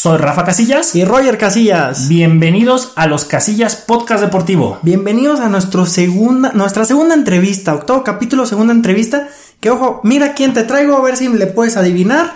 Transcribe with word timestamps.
Soy 0.00 0.16
Rafa 0.16 0.44
Casillas 0.44 0.94
y 0.94 1.04
Roger 1.04 1.38
Casillas. 1.38 2.06
Bienvenidos 2.06 2.92
a 2.94 3.08
los 3.08 3.24
Casillas 3.24 3.74
Podcast 3.74 4.22
Deportivo. 4.22 4.78
Bienvenidos 4.82 5.40
a 5.40 5.48
nuestro 5.48 5.86
segunda, 5.86 6.52
nuestra 6.52 6.84
segunda 6.84 7.16
entrevista, 7.16 7.74
octavo 7.74 8.04
capítulo, 8.04 8.46
segunda 8.46 8.72
entrevista. 8.72 9.28
Que 9.58 9.70
ojo, 9.70 10.00
mira 10.04 10.34
quién 10.34 10.54
te 10.54 10.62
traigo, 10.62 10.96
a 10.96 11.02
ver 11.02 11.16
si 11.16 11.26
le 11.26 11.48
puedes 11.48 11.76
adivinar. 11.76 12.32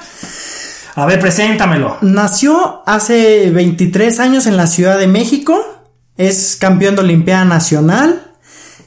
A 0.97 1.07
ver, 1.07 1.21
preséntamelo. 1.21 1.99
Nació 2.01 2.83
hace 2.85 3.53
23 3.53 4.19
años 4.19 4.49
en 4.49 4.57
la 4.57 4.67
Ciudad 4.67 4.99
de 4.99 5.07
México. 5.07 5.85
Es 6.17 6.57
campeón 6.57 6.97
de 6.97 7.03
Olimpiada 7.03 7.45
Nacional. 7.45 8.33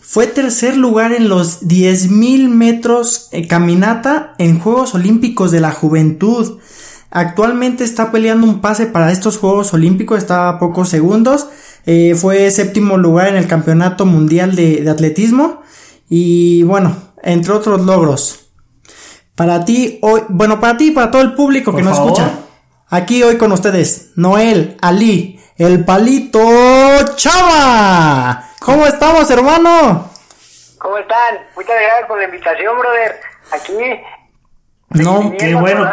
Fue 0.02 0.28
tercer 0.28 0.76
lugar 0.76 1.14
en 1.14 1.30
los 1.30 1.62
10.000 1.62 2.50
metros 2.50 3.30
eh, 3.32 3.48
caminata 3.48 4.36
en 4.38 4.60
Juegos 4.60 4.96
Olímpicos 4.96 5.52
de 5.52 5.62
la 5.62 5.72
Juventud. 5.72 6.60
Actualmente 7.18 7.86
está 7.86 8.12
peleando 8.12 8.46
un 8.46 8.60
pase 8.60 8.88
para 8.88 9.10
estos 9.10 9.38
Juegos 9.38 9.74
Olímpicos, 9.74 10.18
está 10.18 10.50
a 10.50 10.60
pocos 10.60 10.90
segundos. 10.90 11.48
Eh, 11.86 12.14
fue 12.14 12.52
séptimo 12.52 12.98
lugar 12.98 13.30
en 13.30 13.38
el 13.38 13.48
Campeonato 13.48 14.06
Mundial 14.06 14.54
de, 14.58 14.86
Atletismo. 14.90 15.62
Y 16.10 16.64
bueno, 16.64 16.94
entre 17.24 17.54
otros 17.54 17.86
logros. 17.86 18.50
Para 19.34 19.64
ti, 19.64 19.98
hoy, 20.02 20.24
bueno, 20.28 20.60
para 20.60 20.76
ti 20.76 20.88
y 20.88 20.92
para 20.92 21.10
todo 21.10 21.22
el 21.22 21.36
público 21.36 21.74
que 21.74 21.84
nos 21.84 21.98
escucha. 21.98 22.32
Aquí 22.90 23.24
hoy 23.24 23.38
con 23.38 23.54
ustedes, 23.54 24.12
Noel 24.18 24.76
Ali, 24.82 25.40
el 25.56 25.86
palito 25.86 26.38
Chava. 27.16 28.50
¿Cómo 28.60 28.86
estamos, 28.88 29.32
hermano? 29.32 30.12
¿Cómo 30.80 30.98
están? 30.98 31.36
Muchas 31.56 31.76
gracias 31.82 32.08
por 32.10 32.18
la 32.18 32.26
invitación, 32.26 32.78
brother. 32.78 33.22
Aquí. 33.54 34.02
No, 34.90 35.34
qué 35.38 35.56
bueno. 35.56 35.90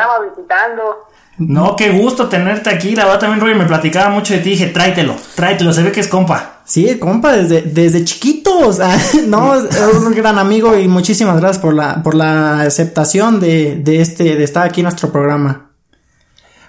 No, 1.39 1.77
qué 1.77 1.91
gusto 1.91 2.29
tenerte 2.29 2.71
aquí. 2.71 2.95
La 2.95 3.05
verdad 3.05 3.21
también, 3.21 3.41
Roy, 3.41 3.55
me 3.55 3.65
platicaba 3.65 4.11
mucho 4.11 4.35
de 4.35 4.41
ti. 4.41 4.51
Dije, 4.51 4.67
tráetelo, 4.67 5.17
tráetelo. 5.35 5.73
Se 5.73 5.83
ve 5.83 5.93
que 5.93 6.01
es 6.01 6.09
compa. 6.09 6.61
Sí, 6.65 6.99
compa, 6.99 7.33
desde, 7.33 7.63
desde 7.63 8.05
chiquitos. 8.05 8.79
no, 9.27 9.55
es 9.55 9.77
un 9.79 10.15
gran 10.15 10.39
amigo 10.39 10.77
y 10.77 10.89
muchísimas 10.89 11.41
gracias 11.41 11.63
por 11.63 11.75
la, 11.75 12.03
por 12.03 12.15
la 12.15 12.61
aceptación 12.61 13.41
de, 13.41 13.77
de 13.77 14.01
este, 14.01 14.37
de 14.37 14.45
estar 14.45 14.67
aquí 14.67 14.81
en 14.81 14.85
nuestro 14.85 15.11
programa. 15.11 15.71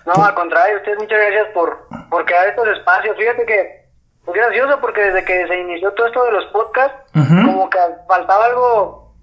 No, 0.06 0.14
al 0.24 0.34
contrario, 0.34 0.78
ustedes 0.78 0.98
muchas 0.98 1.20
gracias 1.20 1.48
por, 1.54 1.88
por 2.10 2.26
crear 2.26 2.48
estos 2.48 2.68
espacios. 2.70 3.16
Fíjate 3.18 3.46
que 3.46 3.84
muy 4.26 4.36
gracioso 4.36 4.80
porque 4.82 5.02
desde 5.02 5.24
que 5.26 5.48
se 5.48 5.60
inició 5.60 5.92
todo 5.94 6.08
esto 6.08 6.24
de 6.26 6.32
los 6.32 6.46
podcasts, 6.46 6.98
como 7.14 7.70
que 7.70 7.80
faltaba 8.08 8.46
algo 8.46 9.14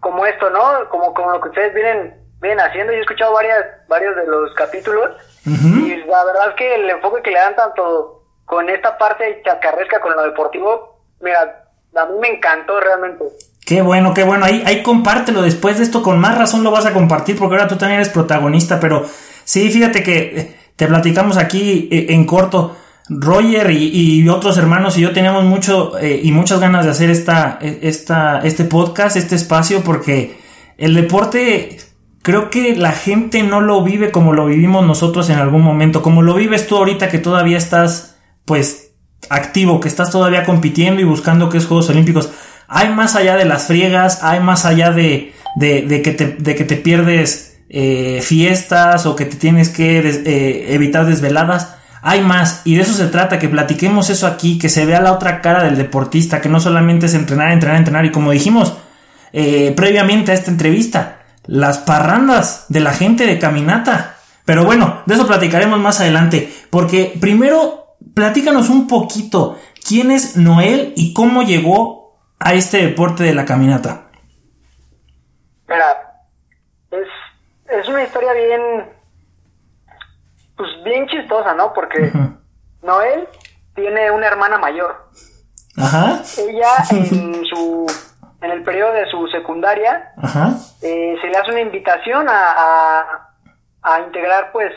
como 0.00 0.24
esto, 0.26 0.48
¿no? 0.50 0.88
Como, 0.90 1.12
como 1.12 1.32
lo 1.32 1.40
que 1.40 1.48
ustedes 1.48 1.74
vienen, 1.74 2.14
vienen 2.40 2.60
haciendo. 2.60 2.92
Yo 2.92 2.98
he 2.98 3.02
escuchado 3.02 3.32
varias, 3.32 3.64
varios 3.88 4.16
de 4.16 4.26
los 4.26 4.52
capítulos 4.54 5.10
y 5.44 5.96
la 6.04 6.24
verdad 6.24 6.50
es 6.50 6.54
que 6.56 6.74
el 6.74 6.90
enfoque 6.90 7.22
que 7.22 7.30
le 7.30 7.38
dan 7.38 7.56
tanto 7.56 8.22
con 8.44 8.68
esta 8.68 8.96
parte 8.98 9.42
chacarresca 9.44 10.00
con 10.00 10.14
lo 10.14 10.22
deportivo, 10.22 11.00
mira, 11.20 11.64
a 11.94 12.06
mí 12.06 12.18
me 12.20 12.28
encantó 12.28 12.80
realmente. 12.80 13.24
Qué 13.64 13.82
bueno, 13.82 14.14
qué 14.14 14.24
bueno. 14.24 14.44
Ahí, 14.44 14.62
ahí 14.66 14.82
compártelo. 14.82 15.42
Después 15.42 15.78
de 15.78 15.84
esto, 15.84 16.02
con 16.02 16.18
más 16.18 16.38
razón 16.38 16.64
lo 16.64 16.70
vas 16.70 16.86
a 16.86 16.92
compartir 16.92 17.38
porque 17.38 17.56
ahora 17.56 17.68
tú 17.68 17.76
también 17.76 18.00
eres 18.00 18.12
protagonista. 18.12 18.80
Pero 18.80 19.04
sí, 19.44 19.70
fíjate 19.70 20.02
que 20.02 20.18
eh, 20.18 20.56
te 20.76 20.86
platicamos 20.86 21.36
aquí 21.36 21.88
eh, 21.92 22.06
en 22.10 22.24
corto. 22.24 22.76
Roger 23.10 23.70
y, 23.70 24.28
otros 24.28 24.58
hermanos 24.58 24.98
y 24.98 25.00
yo 25.00 25.14
teníamos 25.14 25.42
mucho 25.44 25.96
eh, 25.98 26.20
y 26.22 26.30
muchas 26.30 26.60
ganas 26.60 26.84
de 26.84 26.90
hacer 26.90 27.08
esta, 27.08 27.58
esta, 27.62 28.40
este 28.40 28.64
podcast, 28.64 29.16
este 29.16 29.34
espacio, 29.34 29.82
porque 29.82 30.38
el 30.76 30.94
deporte 30.94 31.78
creo 32.22 32.50
que 32.50 32.76
la 32.76 32.92
gente 32.92 33.42
no 33.42 33.60
lo 33.60 33.82
vive 33.82 34.10
como 34.10 34.32
lo 34.32 34.46
vivimos 34.46 34.86
nosotros 34.86 35.30
en 35.30 35.38
algún 35.38 35.62
momento, 35.62 36.02
como 36.02 36.22
lo 36.22 36.34
vives 36.34 36.66
tú 36.66 36.76
ahorita 36.76 37.08
que 37.08 37.18
todavía 37.18 37.58
estás, 37.58 38.16
pues, 38.44 38.92
activo, 39.30 39.80
que 39.80 39.88
estás 39.88 40.10
todavía 40.10 40.44
compitiendo 40.44 41.00
y 41.00 41.04
buscando 41.04 41.48
que 41.48 41.58
es 41.58 41.66
Juegos 41.66 41.90
Olímpicos. 41.90 42.30
Hay 42.68 42.90
más 42.90 43.16
allá 43.16 43.36
de 43.36 43.44
las 43.44 43.66
friegas, 43.66 44.22
hay 44.22 44.40
más 44.40 44.64
allá 44.64 44.90
de, 44.90 45.32
de, 45.56 46.02
que, 46.02 46.12
te, 46.12 46.26
de 46.26 46.54
que 46.54 46.64
te 46.64 46.76
pierdes 46.76 47.60
eh, 47.68 48.20
fiestas 48.22 49.06
o 49.06 49.16
que 49.16 49.24
te 49.24 49.36
tienes 49.36 49.68
que 49.70 49.98
eh, 49.98 50.74
evitar 50.74 51.06
desveladas 51.06 51.78
hay 52.02 52.20
más 52.20 52.62
y 52.64 52.76
de 52.76 52.82
eso 52.82 52.94
se 52.94 53.06
trata, 53.06 53.38
que 53.38 53.48
platiquemos 53.48 54.10
eso 54.10 54.26
aquí, 54.26 54.58
que 54.58 54.68
se 54.68 54.86
vea 54.86 55.00
la 55.00 55.12
otra 55.12 55.40
cara 55.40 55.64
del 55.64 55.76
deportista, 55.76 56.40
que 56.40 56.48
no 56.48 56.60
solamente 56.60 57.06
es 57.06 57.14
entrenar, 57.14 57.52
entrenar, 57.52 57.76
entrenar 57.76 58.04
y 58.04 58.12
como 58.12 58.30
dijimos 58.30 58.74
eh, 59.32 59.72
previamente 59.76 60.30
a 60.30 60.34
esta 60.34 60.50
entrevista, 60.50 61.17
las 61.48 61.78
parrandas 61.78 62.66
de 62.68 62.78
la 62.80 62.92
gente 62.92 63.26
de 63.26 63.40
caminata. 63.40 64.16
Pero 64.44 64.64
bueno, 64.64 65.02
de 65.06 65.14
eso 65.14 65.26
platicaremos 65.26 65.80
más 65.80 66.00
adelante, 66.00 66.52
porque 66.70 67.16
primero 67.20 67.96
platícanos 68.14 68.68
un 68.68 68.86
poquito 68.86 69.58
quién 69.86 70.10
es 70.10 70.36
Noel 70.36 70.92
y 70.96 71.12
cómo 71.12 71.42
llegó 71.42 72.18
a 72.38 72.54
este 72.54 72.78
deporte 72.78 73.24
de 73.24 73.34
la 73.34 73.44
caminata. 73.44 74.10
Mira, 75.66 76.22
es, 76.92 77.08
es 77.80 77.88
una 77.88 78.04
historia 78.04 78.32
bien 78.32 78.60
pues 80.56 80.68
bien 80.84 81.06
chistosa, 81.06 81.54
¿no? 81.54 81.72
Porque 81.72 82.12
Noel 82.82 83.26
tiene 83.74 84.10
una 84.10 84.26
hermana 84.26 84.58
mayor. 84.58 85.08
Ajá. 85.76 86.22
Ella 86.36 86.70
en 86.90 87.44
su 87.46 87.86
en 88.40 88.50
el 88.50 88.62
periodo 88.62 88.92
de 88.92 89.06
su 89.10 89.26
secundaria 89.28 90.12
eh, 90.82 91.16
se 91.20 91.26
le 91.26 91.36
hace 91.36 91.50
una 91.50 91.60
invitación 91.60 92.26
a, 92.28 93.34
a, 93.82 94.00
integrar 94.00 94.52
pues 94.52 94.72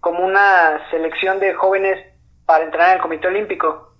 como 0.00 0.24
una 0.24 0.80
selección 0.90 1.38
de 1.38 1.54
jóvenes 1.54 2.04
para 2.44 2.64
entrenar 2.64 2.88
en 2.90 2.96
el 2.96 3.02
Comité 3.02 3.28
Olímpico. 3.28 3.92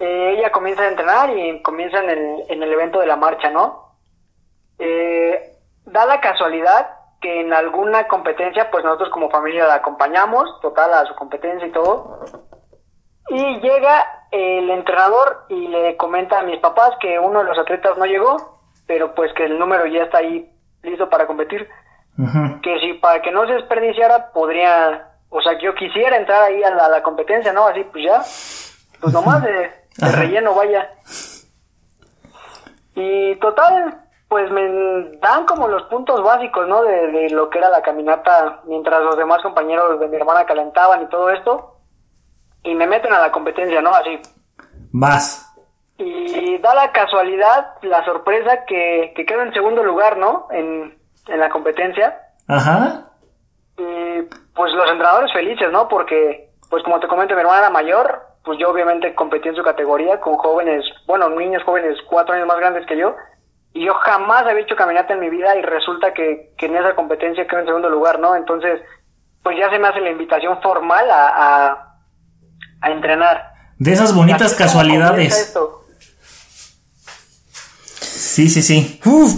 Eh, 0.00 0.34
ella 0.36 0.50
comienza 0.50 0.82
a 0.82 0.88
entrenar 0.88 1.30
y 1.36 1.62
comienza 1.62 1.98
en 1.98 2.10
el, 2.10 2.42
en 2.48 2.62
el 2.62 2.72
evento 2.72 3.00
de 3.00 3.06
la 3.06 3.16
marcha, 3.16 3.50
¿no? 3.50 3.96
Eh, 4.78 5.54
da 5.86 6.04
la 6.06 6.20
casualidad 6.20 6.88
que 7.20 7.40
en 7.40 7.52
alguna 7.52 8.08
competencia, 8.08 8.70
pues 8.70 8.84
nosotros 8.84 9.08
como 9.10 9.30
familia 9.30 9.66
la 9.66 9.76
acompañamos, 9.76 10.60
total, 10.60 10.92
a 10.94 11.06
su 11.06 11.14
competencia 11.14 11.66
y 11.66 11.72
todo. 11.72 12.20
Y 13.28 13.60
llega 13.60 14.26
el 14.30 14.70
entrenador 14.70 15.46
y 15.48 15.68
le 15.68 15.96
comenta 15.96 16.40
a 16.40 16.42
mis 16.42 16.58
papás 16.60 16.90
que 17.00 17.18
uno 17.18 17.40
de 17.40 17.46
los 17.46 17.58
atletas 17.58 17.96
no 17.96 18.04
llegó, 18.04 18.60
pero 18.86 19.14
pues 19.14 19.32
que 19.34 19.44
el 19.44 19.58
número 19.58 19.86
ya 19.86 20.04
está 20.04 20.18
ahí 20.18 20.50
listo 20.82 21.08
para 21.08 21.26
competir. 21.26 21.68
Que 22.62 22.78
si 22.80 22.94
para 22.94 23.20
que 23.22 23.32
no 23.32 23.46
se 23.46 23.54
desperdiciara, 23.54 24.30
podría, 24.32 25.08
o 25.30 25.40
sea, 25.40 25.58
que 25.58 25.64
yo 25.64 25.74
quisiera 25.74 26.16
entrar 26.16 26.44
ahí 26.44 26.62
a 26.62 26.70
la, 26.70 27.02
competencia, 27.02 27.52
¿no? 27.52 27.66
Así, 27.66 27.82
pues 27.84 28.04
ya, 28.04 28.18
pues 29.00 29.12
nomás 29.12 29.42
de, 29.42 29.70
de 29.96 30.12
relleno, 30.12 30.54
vaya. 30.54 30.90
Y 32.94 33.34
total, 33.36 34.04
pues 34.28 34.50
me 34.50 35.16
dan 35.18 35.46
como 35.46 35.68
los 35.68 35.84
puntos 35.84 36.22
básicos, 36.22 36.66
¿no? 36.68 36.82
De, 36.82 37.30
lo 37.30 37.50
que 37.50 37.58
era 37.58 37.68
la 37.70 37.82
caminata 37.82 38.60
mientras 38.64 39.02
los 39.02 39.16
demás 39.16 39.42
compañeros 39.42 40.00
de 40.00 40.08
mi 40.08 40.16
hermana 40.16 40.46
calentaban 40.46 41.02
y 41.02 41.06
todo 41.06 41.30
esto. 41.30 41.73
Y 42.64 42.74
me 42.74 42.86
meten 42.86 43.12
a 43.12 43.20
la 43.20 43.30
competencia, 43.30 43.80
¿no? 43.80 43.94
Así. 43.94 44.18
Vas. 44.92 45.54
Y 45.98 46.58
da 46.58 46.74
la 46.74 46.90
casualidad, 46.92 47.74
la 47.82 48.04
sorpresa 48.04 48.64
que, 48.66 49.12
que 49.14 49.24
quedo 49.24 49.42
en 49.42 49.52
segundo 49.52 49.82
lugar, 49.84 50.16
¿no? 50.16 50.48
En, 50.50 50.98
en 51.28 51.40
la 51.40 51.48
competencia. 51.50 52.18
Ajá. 52.48 53.10
Y 53.78 54.22
pues 54.54 54.72
los 54.72 54.90
entrenadores 54.90 55.32
felices, 55.32 55.70
¿no? 55.70 55.88
Porque, 55.88 56.50
pues 56.70 56.82
como 56.82 57.00
te 57.00 57.08
comento, 57.08 57.34
mi 57.34 57.40
hermana 57.40 57.60
era 57.60 57.70
mayor, 57.70 58.22
pues 58.44 58.58
yo 58.58 58.70
obviamente 58.70 59.14
competí 59.14 59.48
en 59.48 59.56
su 59.56 59.62
categoría 59.62 60.20
con 60.20 60.36
jóvenes, 60.36 60.84
bueno, 61.06 61.28
niños 61.30 61.62
jóvenes 61.64 61.96
cuatro 62.08 62.34
años 62.34 62.46
más 62.46 62.58
grandes 62.58 62.86
que 62.86 62.96
yo 62.96 63.14
y 63.74 63.84
yo 63.84 63.94
jamás 63.94 64.46
había 64.46 64.62
hecho 64.62 64.76
caminata 64.76 65.14
en 65.14 65.20
mi 65.20 65.28
vida 65.28 65.56
y 65.56 65.62
resulta 65.62 66.14
que, 66.14 66.54
en 66.58 66.76
esa 66.76 66.94
competencia 66.94 67.46
quedo 67.46 67.60
en 67.60 67.66
segundo 67.66 67.90
lugar, 67.90 68.20
¿no? 68.20 68.36
Entonces, 68.36 68.80
pues 69.42 69.58
ya 69.58 69.68
se 69.68 69.78
me 69.80 69.88
hace 69.88 70.00
la 70.00 70.10
invitación 70.10 70.62
formal 70.62 71.10
a, 71.10 71.28
a, 71.34 71.93
entrenar. 72.90 73.54
De 73.78 73.92
esas 73.92 74.14
bonitas 74.14 74.54
casualidades. 74.54 75.54
Sí, 78.34 78.48
sí, 78.48 78.62
sí. 78.62 78.98
Uf, 79.04 79.32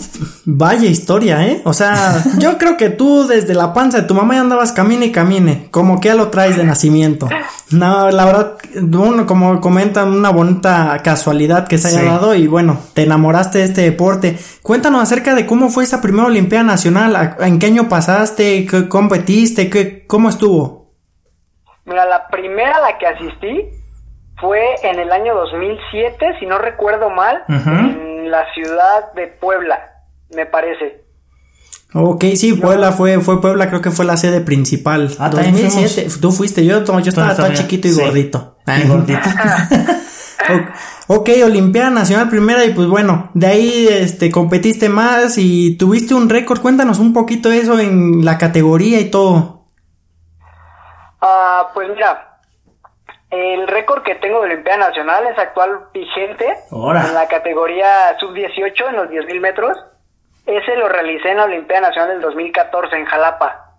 vaya 0.46 0.88
historia, 0.88 1.46
¿eh? 1.46 1.60
O 1.64 1.75
sea, 1.75 2.25
yo 2.38 2.56
creo 2.56 2.78
que 2.78 2.88
tú 2.88 3.26
desde 3.26 3.52
la 3.52 3.75
panza 3.75 4.00
de 4.00 4.06
tu 4.06 4.14
mamá 4.14 4.32
ya 4.32 4.40
andabas 4.40 4.72
camine 4.72 5.04
y 5.04 5.12
camine, 5.12 5.69
como 5.70 6.00
que 6.00 6.08
ya 6.08 6.14
lo 6.14 6.28
traes 6.28 6.56
de 6.56 6.64
nacimiento. 6.64 7.28
No, 7.70 8.10
la 8.10 8.25
verdad, 8.25 8.54
uno 8.75 9.26
como 9.26 9.60
comentan, 9.60 10.14
una 10.14 10.31
bonita 10.31 10.99
casualidad 11.04 11.69
que 11.69 11.76
se 11.76 11.88
haya 11.88 12.04
dado 12.04 12.34
y 12.34 12.46
bueno, 12.46 12.78
te 12.94 13.02
enamoraste 13.02 13.58
de 13.58 13.64
este 13.64 13.82
deporte. 13.82 14.38
Cuéntanos 14.62 15.02
acerca 15.02 15.34
de 15.34 15.44
cómo 15.44 15.69
fue 15.69 15.84
esa 15.84 16.00
primera 16.00 16.28
Olimpiada 16.28 16.64
Nacional, 16.64 17.37
en 17.40 17.58
qué 17.58 17.66
año 17.66 17.90
pasaste, 17.90 18.64
qué 18.64 18.88
competiste, 18.88 19.69
qué, 19.69 20.06
cómo 20.06 20.31
estuvo. 20.31 20.86
Mira, 21.87 22.05
la 22.05 22.27
primera 22.29 22.77
a 22.77 22.81
la 22.81 22.99
que 22.99 23.06
asistí 23.06 23.62
fue 24.41 24.61
en 24.83 24.99
el 24.99 25.11
año 25.12 25.35
2007, 25.35 26.37
si 26.41 26.47
no 26.47 26.59
recuerdo 26.59 27.09
mal, 27.11 27.43
en 27.49 28.31
la 28.31 28.44
ciudad 28.53 29.12
de 29.15 29.29
Puebla, 29.29 29.79
me 30.35 30.44
parece. 30.47 31.05
Ok, 31.94 32.25
sí, 32.35 32.53
Puebla 32.55 32.93
fue, 32.93 33.21
fue 33.21 33.41
Puebla, 33.41 33.69
creo 33.69 33.81
que 33.81 33.91
fue 33.93 34.05
la 34.05 34.17
sede 34.17 34.41
principal. 34.41 35.11
Ah, 35.19 35.31
también 35.31 35.55
2007. 35.55 35.94
fuimos. 35.94 36.21
Tú 36.21 36.33
fuiste, 36.33 36.65
yo, 36.67 36.85
yo 36.85 36.99
estaba 37.09 37.35
tan 37.35 37.55
chiquito 37.55 37.88
y 37.88 37.93
sí. 37.93 38.00
gordito. 38.03 38.56
Y 38.67 38.87
gordito. 38.88 39.21
O- 41.09 41.17
ok, 41.17 41.31
Olimpiada 41.44 41.91
Nacional 41.91 42.29
primera 42.29 42.65
y 42.65 42.71
pues 42.71 42.87
bueno, 42.87 43.31
de 43.35 43.47
ahí 43.49 43.88
este 43.91 44.31
competiste 44.31 44.88
más 44.88 45.38
y 45.38 45.77
tuviste 45.77 46.15
un 46.15 46.29
récord. 46.29 46.61
Cuéntanos 46.61 47.00
un 47.00 47.12
poquito 47.12 47.50
eso 47.50 47.81
en 47.81 48.25
la 48.25 48.38
categoría 48.38 49.00
y 49.00 49.11
todo. 49.11 49.56
Ah, 51.20 51.70
pues 51.74 51.88
mira, 51.88 52.38
el 53.30 53.66
récord 53.66 54.02
que 54.02 54.14
tengo 54.16 54.40
de 54.40 54.52
Olimpiada 54.52 54.88
Nacional 54.88 55.26
es 55.26 55.38
actual 55.38 55.86
vigente 55.92 56.46
en 57.08 57.14
la 57.14 57.26
categoría 57.28 58.16
sub-18 58.20 58.88
en 58.88 58.96
los 58.96 59.08
10.000 59.08 59.40
metros. 59.40 59.76
Ese 60.46 60.76
lo 60.76 60.88
realicé 60.88 61.30
en 61.30 61.38
la 61.38 61.44
Olimpiada 61.44 61.88
Nacional 61.88 62.10
del 62.10 62.20
2014 62.20 62.96
en 62.96 63.04
Jalapa. 63.04 63.72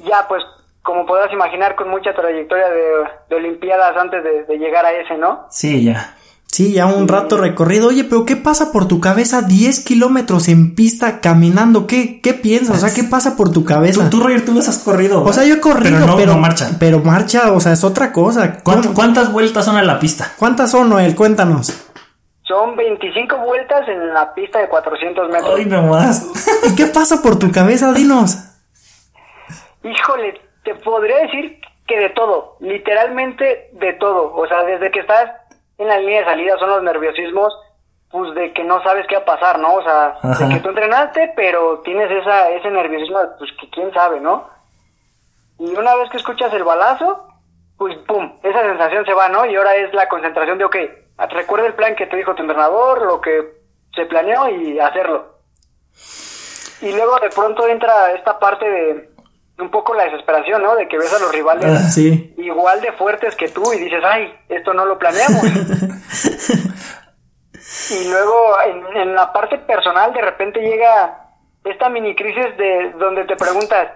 Ya, 0.00 0.26
pues, 0.28 0.42
como 0.82 1.06
podrás 1.06 1.32
imaginar, 1.32 1.74
con 1.76 1.88
mucha 1.90 2.12
trayectoria 2.12 2.68
de, 2.68 3.04
de 3.28 3.36
Olimpiadas 3.36 3.96
antes 3.96 4.22
de, 4.24 4.44
de 4.44 4.58
llegar 4.58 4.84
a 4.84 4.92
ese, 4.92 5.16
¿no? 5.16 5.46
Sí, 5.50 5.84
ya. 5.84 6.14
Sí, 6.50 6.72
ya 6.72 6.86
un 6.86 7.06
rato 7.08 7.36
recorrido. 7.36 7.88
Oye, 7.88 8.04
pero 8.04 8.24
¿qué 8.24 8.34
pasa 8.34 8.72
por 8.72 8.88
tu 8.88 9.00
cabeza 9.00 9.42
10 9.42 9.84
kilómetros 9.84 10.48
en 10.48 10.74
pista 10.74 11.20
caminando? 11.20 11.86
¿Qué, 11.86 12.20
qué 12.22 12.32
piensas? 12.34 12.82
O 12.82 12.86
sea, 12.86 12.94
¿qué 12.94 13.04
pasa 13.08 13.36
por 13.36 13.52
tu 13.52 13.64
cabeza? 13.64 14.08
Tú, 14.10 14.18
tú, 14.18 14.24
Roger, 14.24 14.44
tú 14.44 14.54
los 14.54 14.66
has 14.66 14.78
corrido. 14.78 15.22
o 15.22 15.32
sea, 15.32 15.44
yo 15.44 15.54
he 15.56 15.60
corrido, 15.60 15.98
pero 16.00 16.16
pero, 16.16 16.26
no, 16.32 16.34
no 16.36 16.40
marcha. 16.40 16.70
Pero 16.80 17.00
marcha, 17.00 17.52
o 17.52 17.60
sea, 17.60 17.72
es 17.72 17.84
otra 17.84 18.12
cosa. 18.12 18.62
¿Cuánt- 18.64 18.82
¿Cómo- 18.82 18.94
¿Cuántas 18.94 19.30
vueltas 19.32 19.64
son 19.66 19.76
a 19.76 19.82
la 19.82 20.00
pista? 20.00 20.32
¿Cuántas 20.38 20.70
son, 20.70 20.88
Noel? 20.88 21.14
Cuéntanos. 21.14 21.72
Son 22.44 22.74
25 22.76 23.36
vueltas 23.44 23.86
en 23.86 24.12
la 24.14 24.32
pista 24.34 24.58
de 24.58 24.68
400 24.70 25.28
metros. 25.30 25.54
Ay, 25.54 25.66
nomás. 25.66 26.26
¿Y 26.66 26.74
qué 26.74 26.86
pasa 26.86 27.20
por 27.22 27.38
tu 27.38 27.52
cabeza? 27.52 27.92
Dinos. 27.92 28.38
Híjole, 29.84 30.34
te 30.64 30.74
podría 30.76 31.18
decir 31.18 31.58
que 31.86 31.96
de 31.98 32.08
todo, 32.10 32.56
literalmente 32.60 33.70
de 33.74 33.92
todo. 34.00 34.34
O 34.34 34.46
sea, 34.48 34.64
desde 34.64 34.90
que 34.90 35.00
estás 35.00 35.30
en 35.78 35.88
la 35.88 35.98
línea 35.98 36.20
de 36.20 36.26
salida 36.26 36.58
son 36.58 36.70
los 36.70 36.82
nerviosismos, 36.82 37.56
pues 38.10 38.34
de 38.34 38.52
que 38.52 38.64
no 38.64 38.82
sabes 38.82 39.06
qué 39.06 39.16
va 39.16 39.22
a 39.22 39.24
pasar, 39.24 39.58
¿no? 39.58 39.74
O 39.74 39.82
sea, 39.82 40.18
Ajá. 40.22 40.46
de 40.46 40.54
que 40.54 40.60
tú 40.60 40.68
entrenaste, 40.70 41.32
pero 41.36 41.80
tienes 41.80 42.10
esa, 42.10 42.50
ese 42.50 42.70
nerviosismo, 42.70 43.18
pues 43.38 43.50
que 43.60 43.70
quién 43.70 43.92
sabe, 43.92 44.20
¿no? 44.20 44.48
Y 45.58 45.74
una 45.76 45.94
vez 45.96 46.10
que 46.10 46.16
escuchas 46.16 46.52
el 46.52 46.64
balazo, 46.64 47.26
pues 47.76 47.96
pum, 48.06 48.38
esa 48.42 48.62
sensación 48.62 49.04
se 49.04 49.14
va, 49.14 49.28
¿no? 49.28 49.46
Y 49.46 49.56
ahora 49.56 49.76
es 49.76 49.92
la 49.94 50.08
concentración 50.08 50.58
de, 50.58 50.64
ok, 50.64 50.76
recuerda 51.30 51.66
el 51.66 51.74
plan 51.74 51.94
que 51.94 52.06
te 52.06 52.16
dijo 52.16 52.34
tu 52.34 52.42
entrenador, 52.42 53.02
lo 53.02 53.20
que 53.20 53.58
se 53.94 54.06
planeó 54.06 54.48
y 54.48 54.78
hacerlo. 54.78 55.38
Y 56.80 56.92
luego 56.92 57.18
de 57.18 57.30
pronto 57.30 57.66
entra 57.66 58.12
esta 58.12 58.38
parte 58.38 58.68
de 58.68 59.10
un 59.58 59.70
poco 59.70 59.94
la 59.94 60.04
desesperación, 60.04 60.62
¿no? 60.62 60.76
De 60.76 60.88
que 60.88 60.98
ves 60.98 61.12
a 61.12 61.18
los 61.18 61.32
rivales 61.32 61.64
Ah, 61.66 61.90
Sí. 61.90 62.34
igual 62.38 62.80
de 62.80 62.92
fuertes 62.92 63.34
que 63.36 63.48
tú 63.48 63.72
y 63.72 63.78
dices, 63.78 64.02
ay, 64.04 64.32
esto 64.48 64.72
no 64.72 64.84
lo 64.84 64.98
planeamos. 64.98 65.42
y 67.90 68.08
luego 68.10 68.56
en, 68.66 68.96
en 68.96 69.14
la 69.14 69.32
parte 69.32 69.58
personal 69.58 70.12
de 70.12 70.20
repente 70.22 70.60
llega 70.60 71.18
esta 71.64 71.88
mini 71.88 72.14
crisis 72.14 72.56
de 72.56 72.92
donde 72.98 73.24
te 73.24 73.36
preguntas, 73.36 73.88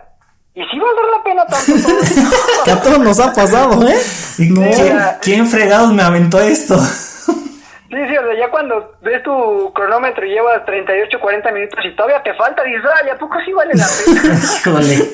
¿y 0.54 0.62
si 0.64 0.78
valdrá 0.78 1.04
la 1.16 1.22
pena 1.22 1.46
tanto 1.46 1.72
todo 1.86 1.98
esto?" 2.00 2.36
Que 2.64 2.70
a 2.72 2.80
todos 2.82 2.98
nos 2.98 3.20
ha 3.20 3.32
pasado, 3.32 3.86
¿eh? 3.86 3.96
¿Y 4.38 4.50
No. 4.50 4.70
¿Quién, 4.70 4.98
quién 5.20 5.46
fregados 5.46 5.92
me 5.92 6.02
aventó 6.02 6.40
esto? 6.40 6.76
Sí, 6.78 7.98
sí, 8.08 8.16
o 8.16 8.22
sea, 8.22 8.34
ya 8.38 8.50
cuando 8.50 8.94
ves 9.02 9.22
tu 9.22 9.70
cronómetro 9.74 10.24
y 10.24 10.30
llevas 10.30 10.64
38, 10.64 11.20
40 11.20 11.50
minutos 11.52 11.78
y 11.84 11.94
todavía 11.94 12.22
te 12.22 12.32
falta, 12.34 12.62
dices, 12.64 12.82
ay, 13.02 13.10
¿a 13.10 13.18
poco 13.18 13.34
sí 13.44 13.52
vale 13.52 13.74
la 13.74 13.86
pena? 13.86 14.34
Híjole. 14.60 15.12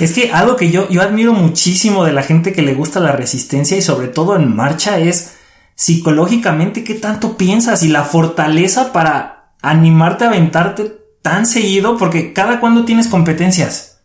Es 0.00 0.14
que 0.14 0.32
algo 0.32 0.56
que 0.56 0.70
yo, 0.70 0.88
yo 0.88 1.02
admiro 1.02 1.32
muchísimo 1.32 2.04
de 2.04 2.12
la 2.12 2.22
gente 2.22 2.52
que 2.52 2.62
le 2.62 2.74
gusta 2.74 2.98
la 3.00 3.12
resistencia 3.12 3.76
y 3.76 3.82
sobre 3.82 4.08
todo 4.08 4.36
en 4.36 4.54
marcha 4.56 4.98
es 4.98 5.38
psicológicamente 5.74 6.84
qué 6.84 6.94
tanto 6.94 7.36
piensas 7.36 7.82
y 7.82 7.88
la 7.88 8.02
fortaleza 8.04 8.92
para 8.92 9.52
animarte 9.62 10.24
a 10.24 10.28
aventarte 10.28 10.92
tan 11.22 11.46
seguido 11.46 11.96
porque 11.98 12.32
cada 12.32 12.60
cuando 12.60 12.84
tienes 12.84 13.08
competencias. 13.08 14.02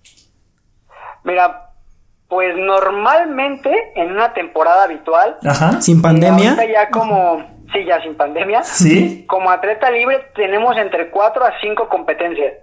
Mira, 1.23 1.71
pues 2.29 2.55
normalmente 2.57 3.71
en 3.95 4.11
una 4.11 4.33
temporada 4.33 4.83
habitual, 4.83 5.37
Ajá. 5.43 5.81
Sin 5.81 6.01
pandemia. 6.01 6.57
ya 6.71 6.89
como, 6.89 7.43
sí, 7.73 7.85
ya 7.85 8.01
sin 8.01 8.15
pandemia, 8.15 8.63
¿Sí? 8.63 9.25
como 9.27 9.49
atleta 9.49 9.89
libre 9.89 10.31
tenemos 10.35 10.77
entre 10.77 11.09
4 11.09 11.45
a 11.45 11.51
5 11.61 11.89
competencias. 11.89 12.53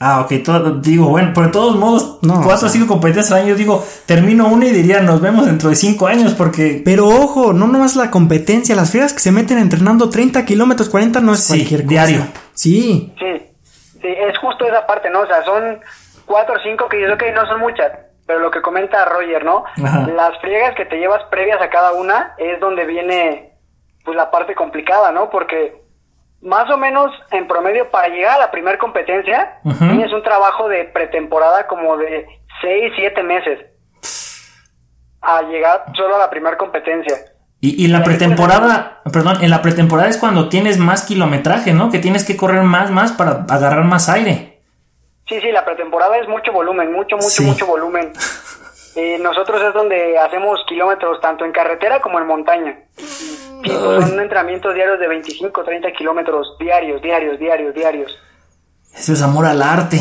Ah, 0.00 0.20
ok, 0.20 0.32
todo- 0.44 0.74
digo, 0.80 1.08
bueno, 1.08 1.32
pero 1.34 1.46
de 1.46 1.52
todos 1.52 1.76
modos, 1.76 2.18
No, 2.22 2.34
cuatro 2.44 2.54
o 2.54 2.56
sea. 2.58 2.68
cinco 2.68 2.86
competencias 2.86 3.32
al 3.32 3.44
año, 3.46 3.56
digo, 3.56 3.84
termino 4.06 4.46
una 4.48 4.66
y 4.66 4.70
diría, 4.70 5.00
nos 5.00 5.20
vemos 5.20 5.46
dentro 5.46 5.70
de 5.70 5.74
cinco 5.74 6.06
años 6.06 6.34
porque... 6.34 6.80
Pero 6.84 7.08
ojo, 7.08 7.52
no 7.52 7.66
nomás 7.66 7.96
la 7.96 8.10
competencia, 8.10 8.76
las 8.76 8.92
fieras 8.92 9.12
que 9.12 9.18
se 9.18 9.32
meten 9.32 9.58
entrenando 9.58 10.08
30 10.08 10.44
kilómetros, 10.44 10.88
40 10.88 11.20
no 11.20 11.32
es 11.32 11.40
Sí, 11.44 11.54
cualquier 11.58 11.80
cosa. 11.82 11.88
diario. 11.90 12.26
Sí. 12.54 13.12
Sí, 13.18 13.42
sí, 14.00 14.06
es 14.08 14.38
justo 14.38 14.64
esa 14.66 14.86
parte, 14.86 15.10
¿no? 15.10 15.20
O 15.22 15.26
sea, 15.26 15.42
son 15.44 15.80
4 16.26 16.54
o 16.54 16.58
5 16.62 16.88
que 16.88 17.04
sé 17.08 17.16
que 17.18 17.32
no 17.32 17.44
son 17.46 17.58
muchas, 17.60 17.90
pero 18.24 18.38
lo 18.38 18.50
que 18.52 18.62
comenta 18.62 19.04
Roger, 19.04 19.44
¿no? 19.44 19.64
Ajá. 19.84 20.06
Las 20.14 20.38
friegas 20.40 20.76
que 20.76 20.84
te 20.84 20.96
llevas 20.98 21.22
previas 21.30 21.60
a 21.60 21.70
cada 21.70 21.92
una 21.92 22.34
es 22.38 22.60
donde 22.60 22.84
viene 22.86 23.52
pues 24.04 24.16
la 24.16 24.30
parte 24.30 24.54
complicada, 24.54 25.10
¿no? 25.10 25.28
Porque 25.28 25.82
más 26.40 26.70
o 26.70 26.76
menos 26.76 27.10
en 27.30 27.46
promedio 27.48 27.90
para 27.90 28.08
llegar 28.08 28.36
a 28.36 28.38
la 28.46 28.50
primera 28.50 28.78
competencia 28.78 29.58
tienes 29.78 30.12
un 30.12 30.22
trabajo 30.22 30.68
de 30.68 30.84
pretemporada 30.84 31.66
como 31.66 31.96
de 31.96 32.26
6, 32.60 32.92
7 32.96 33.22
meses 33.22 33.58
a 35.20 35.42
llegar 35.42 35.84
solo 35.96 36.14
a 36.16 36.18
la 36.18 36.30
primera 36.30 36.56
competencia. 36.56 37.16
Y, 37.60 37.84
y 37.84 37.88
la 37.88 38.04
pretemporada, 38.04 39.00
perdón, 39.12 39.38
en 39.42 39.50
la 39.50 39.62
pretemporada 39.62 40.08
es 40.08 40.16
cuando 40.16 40.48
tienes 40.48 40.78
más 40.78 41.04
kilometraje, 41.04 41.72
¿no? 41.72 41.90
Que 41.90 41.98
tienes 41.98 42.24
que 42.24 42.36
correr 42.36 42.62
más, 42.62 42.90
más 42.92 43.10
para 43.12 43.44
agarrar 43.50 43.82
más 43.84 44.08
aire. 44.08 44.62
Sí, 45.28 45.40
sí, 45.40 45.50
la 45.50 45.64
pretemporada 45.64 46.16
es 46.18 46.28
mucho 46.28 46.52
volumen, 46.52 46.92
mucho, 46.92 47.16
mucho, 47.16 47.28
Sí. 47.28 47.44
mucho 47.44 47.66
volumen. 47.66 48.12
Eh, 48.96 49.16
nosotros 49.20 49.62
es 49.62 49.72
donde 49.74 50.18
hacemos 50.18 50.58
kilómetros 50.66 51.20
tanto 51.20 51.44
en 51.44 51.52
carretera 51.52 52.00
como 52.00 52.18
en 52.18 52.26
montaña. 52.26 52.80
Sí, 53.64 53.70
pues 53.70 54.08
son 54.08 54.20
entrenamientos 54.20 54.74
diarios 54.74 54.98
de 55.00 55.08
25, 55.08 55.64
30 55.64 55.92
kilómetros 55.92 56.56
diarios, 56.58 57.00
diarios, 57.02 57.38
diarios, 57.38 57.74
diarios. 57.74 58.18
Eso 58.94 59.12
es 59.12 59.22
amor 59.22 59.46
al 59.46 59.62
arte. 59.62 60.00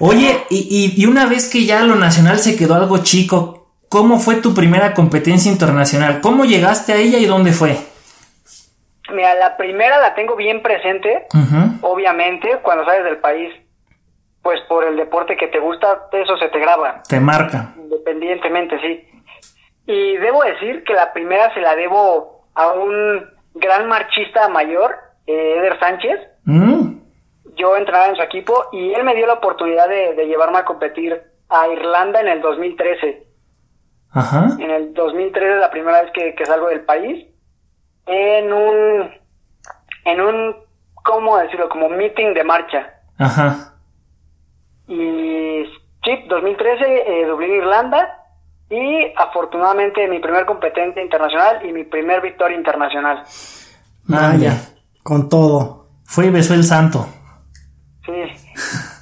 Oye, 0.00 0.44
y, 0.50 0.94
y- 0.96 1.02
y 1.02 1.06
una 1.06 1.26
vez 1.26 1.50
que 1.50 1.64
ya 1.64 1.82
lo 1.82 1.94
nacional 1.96 2.38
se 2.38 2.56
quedó 2.56 2.74
algo 2.74 2.98
chico, 2.98 3.68
¿cómo 3.88 4.18
fue 4.18 4.36
tu 4.36 4.54
primera 4.54 4.94
competencia 4.94 5.50
internacional? 5.50 6.20
¿Cómo 6.20 6.44
llegaste 6.44 6.92
a 6.92 6.96
ella 6.96 7.18
y 7.18 7.26
dónde 7.26 7.52
fue? 7.52 7.76
Mira, 9.12 9.34
la 9.34 9.56
primera 9.56 9.98
la 10.00 10.14
tengo 10.14 10.36
bien 10.36 10.62
presente, 10.62 11.26
Ujú. 11.34 11.78
obviamente, 11.92 12.58
cuando 12.62 12.84
sales 12.84 13.04
del 13.04 13.16
país, 13.18 13.52
pues 14.42 14.60
por 14.68 14.84
el 14.84 14.96
deporte 14.96 15.36
que 15.36 15.48
te 15.48 15.58
gusta, 15.58 16.08
eso 16.12 16.36
se 16.36 16.48
te 16.48 16.58
graba, 16.60 17.02
Te 17.08 17.18
marca. 17.18 17.72
independientemente, 17.76 18.76
sí. 18.80 19.17
Y 19.90 20.16
debo 20.18 20.42
decir 20.44 20.84
que 20.84 20.92
la 20.92 21.12
primera 21.14 21.52
se 21.54 21.60
la 21.60 21.74
debo 21.74 22.44
a 22.54 22.72
un 22.72 23.24
gran 23.54 23.88
marchista 23.88 24.46
mayor, 24.48 24.94
eh, 25.26 25.54
Eder 25.58 25.78
Sánchez, 25.80 26.20
Mm. 26.44 26.98
yo 27.56 27.74
entrenaba 27.76 28.08
en 28.08 28.16
su 28.16 28.22
equipo 28.22 28.54
y 28.72 28.92
él 28.92 29.02
me 29.04 29.14
dio 29.14 29.26
la 29.26 29.34
oportunidad 29.34 29.88
de, 29.88 30.14
de 30.14 30.26
llevarme 30.26 30.58
a 30.58 30.64
competir 30.64 31.20
a 31.48 31.68
Irlanda 31.68 32.20
en 32.20 32.28
el 32.28 32.40
2013. 32.42 33.26
Ajá. 34.12 34.46
En 34.58 34.70
el 34.70 34.92
2013 34.94 35.54
es 35.54 35.60
la 35.60 35.70
primera 35.70 36.02
vez 36.02 36.10
que, 36.12 36.34
que 36.34 36.44
salgo 36.46 36.68
del 36.68 36.82
país 36.84 37.26
en 38.06 38.52
un, 38.52 39.10
en 40.04 40.20
un, 40.20 40.56
¿cómo 41.04 41.38
decirlo? 41.38 41.68
Como 41.70 41.88
meeting 41.88 42.34
de 42.34 42.44
marcha. 42.44 42.90
Ajá. 43.18 43.74
Y 44.86 45.64
sí, 46.04 46.24
2013, 46.28 46.84
eh, 47.06 47.26
Dublín, 47.26 47.52
Irlanda. 47.56 48.17
Y 48.70 49.12
afortunadamente 49.16 50.06
mi 50.08 50.18
primer 50.18 50.44
competencia 50.44 51.02
internacional 51.02 51.64
y 51.64 51.72
mi 51.72 51.84
primer 51.84 52.20
victoria 52.20 52.56
internacional. 52.56 53.24
Vaya, 54.04 54.56
con 55.02 55.28
todo. 55.28 55.88
Fue 56.04 56.26
y 56.26 56.30
besó 56.30 56.54
el 56.54 56.64
santo. 56.64 57.06
Sí. 58.04 58.12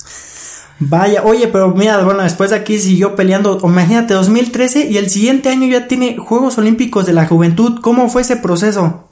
Vaya, 0.78 1.22
oye, 1.24 1.48
pero 1.48 1.68
mira, 1.68 2.02
bueno, 2.04 2.22
después 2.22 2.50
de 2.50 2.56
aquí 2.56 2.78
siguió 2.78 3.16
peleando, 3.16 3.58
imagínate, 3.62 4.12
2013 4.12 4.88
y 4.90 4.98
el 4.98 5.08
siguiente 5.08 5.48
año 5.48 5.66
ya 5.68 5.88
tiene 5.88 6.18
Juegos 6.18 6.58
Olímpicos 6.58 7.06
de 7.06 7.14
la 7.14 7.26
Juventud. 7.26 7.80
¿Cómo 7.82 8.08
fue 8.08 8.20
ese 8.20 8.36
proceso? 8.36 9.08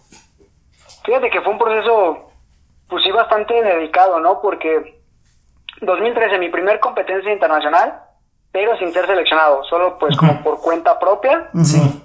Fíjate 1.05 1.31
que 1.31 1.41
fue 1.41 1.53
un 1.53 1.59
proceso, 1.59 2.31
pues 2.89 3.03
sí, 3.03 3.11
bastante 3.11 3.55
dedicado, 3.63 4.21
¿no? 4.21 4.43
Porque 4.43 5.01
2013, 5.81 6.39
mi 6.39 6.51
primer 6.51 6.81
competencia 6.81 7.33
internacional, 7.33 7.99
pero 8.55 8.79
sin 8.79 8.93
ser 8.93 9.05
seleccionado, 9.05 9.65
solo 9.65 9.99
pues 9.99 10.17
como 10.17 10.41
por 10.45 10.61
cuenta 10.61 10.97
propia. 11.01 11.51
Sí. 11.65 12.05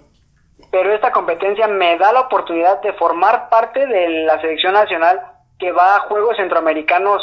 Pero 0.72 0.96
esta 0.96 1.12
competencia 1.12 1.68
me 1.68 1.96
da 2.00 2.12
la 2.12 2.22
oportunidad 2.22 2.82
de 2.82 2.92
formar 2.94 3.50
parte 3.50 3.86
de 3.86 4.26
la 4.26 4.42
selección 4.42 4.74
nacional 4.74 5.22
que 5.60 5.72
va 5.72 5.96
a 5.96 6.00
Juegos 6.00 6.38
Centroamericanos 6.38 7.22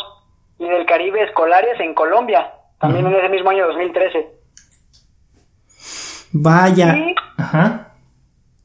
y 0.61 0.69
del 0.69 0.87
Caribe 0.87 1.25
escolares 1.25 1.81
en 1.81 1.93
Colombia, 1.93 2.53
también 2.79 3.05
en 3.09 3.17
ese 3.17 3.29
mismo 3.29 3.51
año 3.51 3.67
2013. 3.67 4.31
Vaya. 6.31 6.97
Y 6.97 7.15
Ajá. 7.37 7.89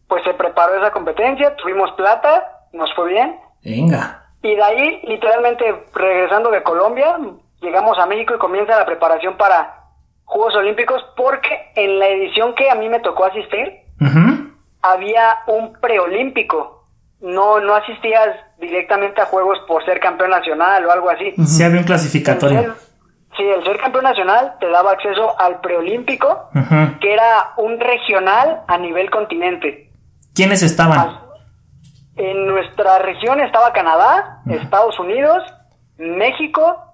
pues 0.07 0.23
se 0.23 0.35
preparó 0.35 0.75
esa 0.75 0.91
competencia, 0.91 1.55
tuvimos 1.55 1.91
plata, 1.93 2.67
nos 2.71 2.93
fue 2.93 3.09
bien. 3.09 3.35
Venga. 3.63 4.27
Y 4.43 4.55
de 4.55 4.63
ahí, 4.63 5.01
literalmente, 5.07 5.85
regresando 5.95 6.51
de 6.51 6.61
Colombia, 6.61 7.17
llegamos 7.61 7.97
a 7.97 8.05
México 8.05 8.35
y 8.35 8.39
comienza 8.39 8.77
la 8.77 8.85
preparación 8.85 9.37
para 9.37 9.80
Juegos 10.31 10.55
Olímpicos 10.55 11.03
porque 11.17 11.73
en 11.75 11.99
la 11.99 12.07
edición 12.07 12.55
que 12.55 12.69
a 12.69 12.75
mí 12.75 12.87
me 12.87 13.01
tocó 13.01 13.25
asistir, 13.25 13.81
había 14.81 15.39
un 15.47 15.73
preolímpico. 15.73 16.87
No, 17.19 17.59
no 17.59 17.75
asistías 17.75 18.29
directamente 18.57 19.19
a 19.19 19.25
Juegos 19.25 19.59
por 19.67 19.83
ser 19.83 19.99
campeón 19.99 20.29
nacional 20.29 20.85
o 20.85 20.91
algo 20.91 21.09
así. 21.09 21.33
Sí 21.45 21.63
había 21.63 21.79
un 21.81 21.85
clasificatorio. 21.85 22.75
sí, 23.35 23.43
el 23.43 23.61
ser 23.65 23.77
campeón 23.81 24.05
nacional 24.05 24.53
te 24.61 24.69
daba 24.69 24.91
acceso 24.91 25.37
al 25.37 25.59
preolímpico, 25.59 26.49
que 27.01 27.11
era 27.13 27.51
un 27.57 27.77
regional 27.81 28.61
a 28.69 28.77
nivel 28.77 29.09
continente. 29.11 29.91
¿Quiénes 30.33 30.63
estaban? 30.63 31.19
En 32.15 32.47
nuestra 32.47 32.99
región 32.99 33.41
estaba 33.41 33.73
Canadá, 33.73 34.43
Estados 34.49 34.97
Unidos, 34.97 35.43
México, 35.97 36.85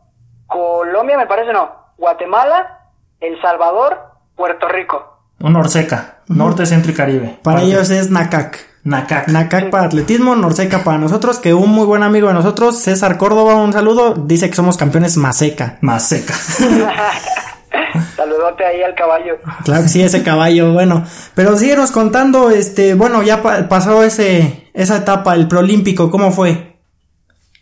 Colombia, 0.48 1.18
me 1.20 1.28
parece 1.28 1.54
no, 1.54 1.70
Guatemala, 1.98 2.77
El 3.20 3.40
Salvador, 3.42 3.98
Puerto 4.36 4.68
Rico. 4.68 5.20
Un 5.40 5.54
Norseca. 5.54 6.20
Norte, 6.28 6.66
Centro 6.66 6.92
y 6.92 6.96
Caribe. 6.96 7.40
Para 7.44 7.58
Parte- 7.58 7.72
ellos 7.72 7.90
es 7.90 8.10
NACAC. 8.10 8.66
Nacac. 8.84 9.28
NACAC 9.28 9.70
para 9.70 9.86
atletismo, 9.86 10.36
Norseca 10.36 10.84
para 10.84 10.98
nosotros, 10.98 11.40
que 11.40 11.54
un 11.54 11.70
muy 11.72 11.86
buen 11.86 12.04
amigo 12.04 12.30
de 12.30 12.34
nosotros, 12.34 12.78
César 12.78 13.18
Córdoba, 13.18 13.56
un 13.56 13.74
saludo, 13.74 14.14
dice 14.14 14.50
que 14.50 14.56
somos 14.56 14.78
campeones 14.78 15.18
Maseca. 15.18 15.78
Más 15.82 16.08
seca. 16.08 16.34
Saludote 18.16 18.66
ahí 18.66 18.82
al 18.82 18.96
caballo. 18.96 19.38
Claro 19.64 19.84
que 19.84 19.90
sí, 19.90 20.02
ese 20.02 20.24
caballo, 20.24 20.72
bueno. 20.74 21.06
Pero 21.36 21.56
síguenos 21.58 21.92
contando, 21.92 22.50
este, 22.50 22.94
bueno, 22.94 23.24
ya 23.24 23.42
pa- 23.44 23.68
pasó 23.68 24.04
ese, 24.04 24.70
esa 24.74 24.98
etapa, 24.98 25.34
el 25.36 25.48
preolímpico, 25.48 26.10
¿cómo 26.10 26.32
fue? 26.32 26.78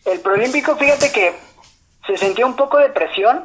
El 0.05 0.19
preolímpico, 0.19 0.75
fíjate 0.77 1.11
que 1.11 1.33
se 2.07 2.17
sentía 2.17 2.45
un 2.45 2.55
poco 2.55 2.77
de 2.77 2.89
presión 2.89 3.43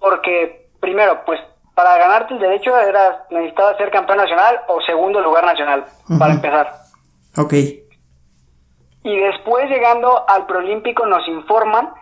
porque, 0.00 0.61
primero, 0.82 1.24
pues 1.24 1.40
para 1.74 1.96
ganarte 1.96 2.34
el 2.34 2.40
derecho 2.40 2.76
era, 2.76 3.24
necesitabas 3.30 3.78
ser 3.78 3.90
campeón 3.90 4.18
nacional 4.18 4.60
o 4.68 4.82
segundo 4.82 5.20
lugar 5.20 5.44
nacional, 5.44 5.86
para 6.18 6.34
empezar. 6.34 6.70
Ok. 7.38 7.54
Y 9.04 9.16
después 9.16 9.70
llegando 9.70 10.28
al 10.28 10.44
preolímpico 10.44 11.06
nos 11.06 11.26
informan 11.28 11.94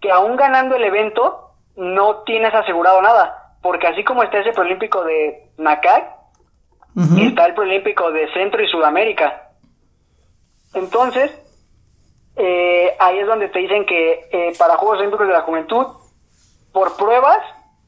que 0.00 0.10
aún 0.10 0.36
ganando 0.36 0.76
el 0.76 0.84
evento 0.84 1.50
no 1.76 2.22
tienes 2.22 2.54
asegurado 2.54 3.02
nada, 3.02 3.54
porque 3.60 3.86
así 3.88 4.02
como 4.02 4.22
está 4.22 4.38
ese 4.38 4.52
preolímpico 4.52 5.04
de 5.04 5.50
Nacac, 5.58 6.16
Ujú. 6.96 7.18
está 7.26 7.46
el 7.46 7.54
preolímpico 7.54 8.10
de 8.12 8.32
Centro 8.32 8.62
y 8.62 8.68
Sudamérica. 8.68 9.50
Entonces, 10.74 11.30
eh, 12.36 12.96
ahí 12.98 13.18
es 13.18 13.26
donde 13.26 13.48
te 13.48 13.58
dicen 13.58 13.84
que 13.84 14.28
eh, 14.32 14.52
para 14.58 14.76
Juegos 14.76 14.98
Olímpicos 14.98 15.26
de 15.26 15.32
la 15.32 15.42
Juventud, 15.42 15.86
por 16.72 16.96
pruebas, 16.96 17.38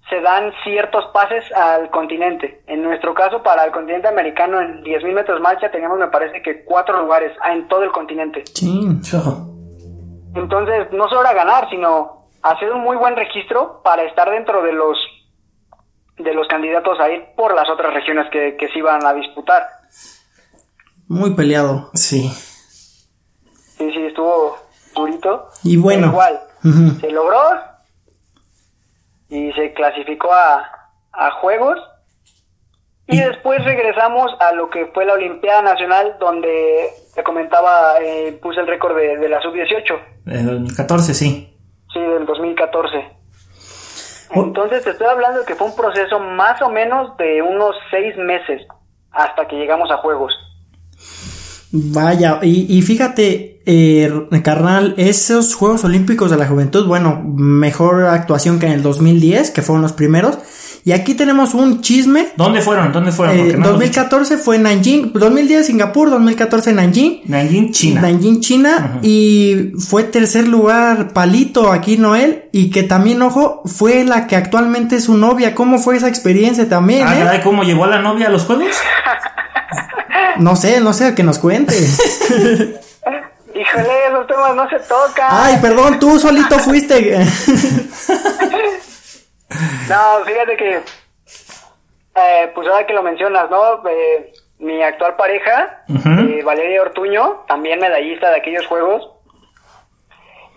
se 0.08 0.20
dan 0.20 0.52
ciertos 0.62 1.06
pases 1.12 1.44
al 1.52 1.90
continente. 1.90 2.62
En 2.66 2.82
nuestro 2.82 3.14
caso, 3.14 3.42
para 3.42 3.64
el 3.64 3.72
continente 3.72 4.08
americano, 4.08 4.60
en 4.60 4.84
10.000 4.84 5.14
metros 5.14 5.40
marcha, 5.40 5.70
teníamos, 5.70 5.98
me 5.98 6.08
parece 6.08 6.42
que 6.42 6.64
cuatro 6.64 7.00
lugares 7.00 7.32
en 7.50 7.66
todo 7.68 7.82
el 7.84 7.92
continente. 7.92 8.44
Chin. 8.44 9.00
Chojo. 9.00 9.48
Entonces, 10.34 10.92
no 10.92 11.08
solo 11.08 11.22
era 11.22 11.32
ganar, 11.32 11.70
sino 11.70 12.28
hacer 12.42 12.70
un 12.72 12.82
muy 12.82 12.96
buen 12.96 13.16
registro 13.16 13.80
para 13.82 14.02
estar 14.02 14.30
dentro 14.30 14.62
de 14.62 14.72
los 14.72 14.98
de 16.18 16.32
los 16.32 16.46
candidatos 16.46 17.00
a 17.00 17.10
ir 17.10 17.24
por 17.36 17.54
las 17.56 17.68
otras 17.68 17.92
regiones 17.92 18.30
que, 18.30 18.56
que 18.56 18.68
se 18.68 18.78
iban 18.78 19.04
a 19.04 19.12
disputar. 19.14 19.66
Muy 21.08 21.34
peleado. 21.34 21.90
Sí. 21.94 22.28
Sí, 22.28 23.90
sí, 23.92 24.06
estuvo 24.06 24.56
durito. 24.94 25.48
Y 25.64 25.76
bueno. 25.76 26.12
Pero 26.12 26.12
igual, 26.12 27.00
se 27.00 27.10
logró 27.10 27.38
y 29.28 29.52
se 29.52 29.72
clasificó 29.72 30.32
a, 30.32 30.90
a 31.12 31.30
Juegos. 31.40 31.78
Y 33.06 33.20
después 33.20 33.62
regresamos 33.64 34.32
a 34.40 34.52
lo 34.52 34.70
que 34.70 34.86
fue 34.86 35.04
la 35.04 35.12
Olimpiada 35.12 35.60
Nacional, 35.60 36.16
donde 36.18 36.88
te 37.14 37.22
comentaba, 37.22 37.98
eh, 38.00 38.38
puse 38.42 38.60
el 38.60 38.66
récord 38.66 38.96
de, 38.96 39.18
de 39.18 39.28
la 39.28 39.42
sub-18, 39.42 40.00
En 40.26 40.46
2014, 40.46 41.12
sí. 41.12 41.54
sí, 41.92 42.00
del 42.00 42.24
2014. 42.24 43.14
Oh. 44.34 44.42
Entonces 44.42 44.84
te 44.84 44.90
estoy 44.90 45.06
hablando 45.06 45.40
de 45.40 45.46
que 45.46 45.54
fue 45.54 45.66
un 45.66 45.76
proceso 45.76 46.18
más 46.18 46.60
o 46.62 46.70
menos 46.70 47.16
de 47.18 47.42
unos 47.42 47.76
seis 47.90 48.16
meses 48.16 48.66
hasta 49.12 49.46
que 49.46 49.56
llegamos 49.56 49.90
a 49.90 49.98
Juegos. 49.98 50.32
Vaya, 51.76 52.38
y, 52.42 52.66
y 52.78 52.82
fíjate, 52.82 53.60
eh, 53.66 54.08
carnal, 54.44 54.94
esos 54.96 55.56
Juegos 55.56 55.82
Olímpicos 55.82 56.30
de 56.30 56.36
la 56.36 56.46
Juventud, 56.46 56.86
bueno, 56.86 57.20
mejor 57.36 58.04
actuación 58.04 58.60
que 58.60 58.66
en 58.66 58.72
el 58.72 58.82
2010, 58.82 59.50
que 59.50 59.60
fueron 59.60 59.82
los 59.82 59.92
primeros. 59.92 60.38
Y 60.86 60.92
aquí 60.92 61.14
tenemos 61.14 61.54
un 61.54 61.80
chisme. 61.80 62.28
¿Dónde 62.36 62.60
fueron? 62.60 62.92
¿Dónde 62.92 63.10
fueron? 63.10 63.34
Eh, 63.34 63.38
Porque 63.40 63.56
no 63.56 63.68
hemos 63.70 63.80
dicho. 63.80 64.02
2014 64.02 64.36
fue 64.36 64.58
Nanjing, 64.58 65.12
2010 65.14 65.66
Singapur, 65.66 66.10
2014 66.10 66.72
Nanjing. 66.74 67.22
Nanjing, 67.24 67.72
China. 67.72 68.00
Nanjing, 68.02 68.40
China, 68.40 68.98
y 69.02 69.72
fue 69.78 70.04
tercer 70.04 70.46
lugar 70.46 71.12
Palito 71.12 71.72
aquí 71.72 71.96
Noel, 71.96 72.44
y 72.52 72.70
que 72.70 72.82
también, 72.84 73.20
ojo, 73.22 73.62
fue 73.64 74.04
la 74.04 74.26
que 74.28 74.36
actualmente 74.36 74.96
es 74.96 75.04
su 75.04 75.16
novia. 75.16 75.54
¿Cómo 75.56 75.78
fue 75.78 75.96
esa 75.96 76.06
experiencia 76.08 76.68
también, 76.68 77.04
Ah, 77.08 77.34
eh? 77.36 77.40
¿cómo 77.42 77.64
llegó 77.64 77.86
la 77.86 78.00
novia 78.00 78.26
a 78.28 78.30
los 78.30 78.44
juegos? 78.44 78.66
No 80.38 80.56
sé, 80.56 80.80
no 80.80 80.92
sé, 80.92 81.14
que 81.14 81.22
nos 81.22 81.38
cuente. 81.38 81.74
Híjole, 83.54 84.06
esos 84.08 84.26
temas 84.26 84.56
no 84.56 84.68
se 84.68 84.80
tocan. 84.80 85.28
Ay, 85.30 85.58
perdón, 85.60 85.98
tú 86.00 86.18
solito 86.18 86.58
fuiste. 86.58 87.18
No, 89.88 90.24
fíjate 90.24 90.56
que, 90.56 90.80
eh, 92.16 92.52
pues 92.54 92.66
ahora 92.68 92.86
que 92.86 92.94
lo 92.94 93.02
mencionas, 93.02 93.50
¿no? 93.50 93.86
Eh, 93.88 94.32
mi 94.58 94.82
actual 94.82 95.16
pareja, 95.16 95.84
eh, 95.88 96.42
Valeria 96.44 96.82
Ortuño, 96.82 97.44
también 97.46 97.80
medallista 97.80 98.30
de 98.30 98.36
aquellos 98.36 98.66
juegos, 98.66 99.08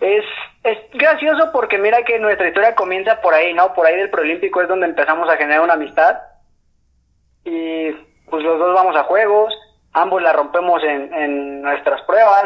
es, 0.00 0.24
es 0.64 0.78
gracioso 0.94 1.50
porque 1.52 1.78
mira 1.78 2.04
que 2.04 2.18
nuestra 2.18 2.48
historia 2.48 2.74
comienza 2.74 3.20
por 3.20 3.34
ahí, 3.34 3.52
¿no? 3.54 3.74
Por 3.74 3.86
ahí 3.86 3.96
del 3.96 4.10
Proolímpico 4.10 4.62
es 4.62 4.68
donde 4.68 4.86
empezamos 4.86 5.28
a 5.28 5.36
generar 5.36 5.62
una 5.62 5.74
amistad 5.74 6.16
y 7.44 7.90
pues 8.30 8.44
los 8.44 8.58
dos 8.58 8.74
vamos 8.74 8.96
a 8.96 9.04
juegos, 9.04 9.52
ambos 10.02 10.22
la 10.22 10.32
rompemos 10.32 10.82
en, 10.82 11.12
en 11.14 11.62
nuestras 11.62 12.00
pruebas, 12.02 12.44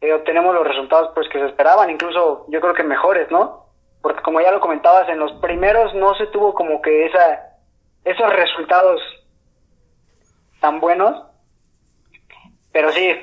eh, 0.00 0.12
obtenemos 0.12 0.54
los 0.54 0.66
resultados 0.66 1.10
pues 1.14 1.28
que 1.28 1.38
se 1.38 1.46
esperaban, 1.46 1.90
incluso 1.90 2.46
yo 2.48 2.60
creo 2.60 2.74
que 2.74 2.82
mejores, 2.82 3.30
¿no? 3.30 3.66
Porque 4.02 4.22
como 4.22 4.40
ya 4.40 4.50
lo 4.50 4.60
comentabas, 4.60 5.08
en 5.08 5.18
los 5.18 5.32
primeros 5.40 5.94
no 5.94 6.14
se 6.14 6.26
tuvo 6.28 6.54
como 6.54 6.80
que 6.80 7.06
esa 7.06 7.40
esos 8.04 8.32
resultados 8.32 9.00
tan 10.60 10.80
buenos, 10.80 11.22
pero 12.72 12.90
sí. 12.92 13.14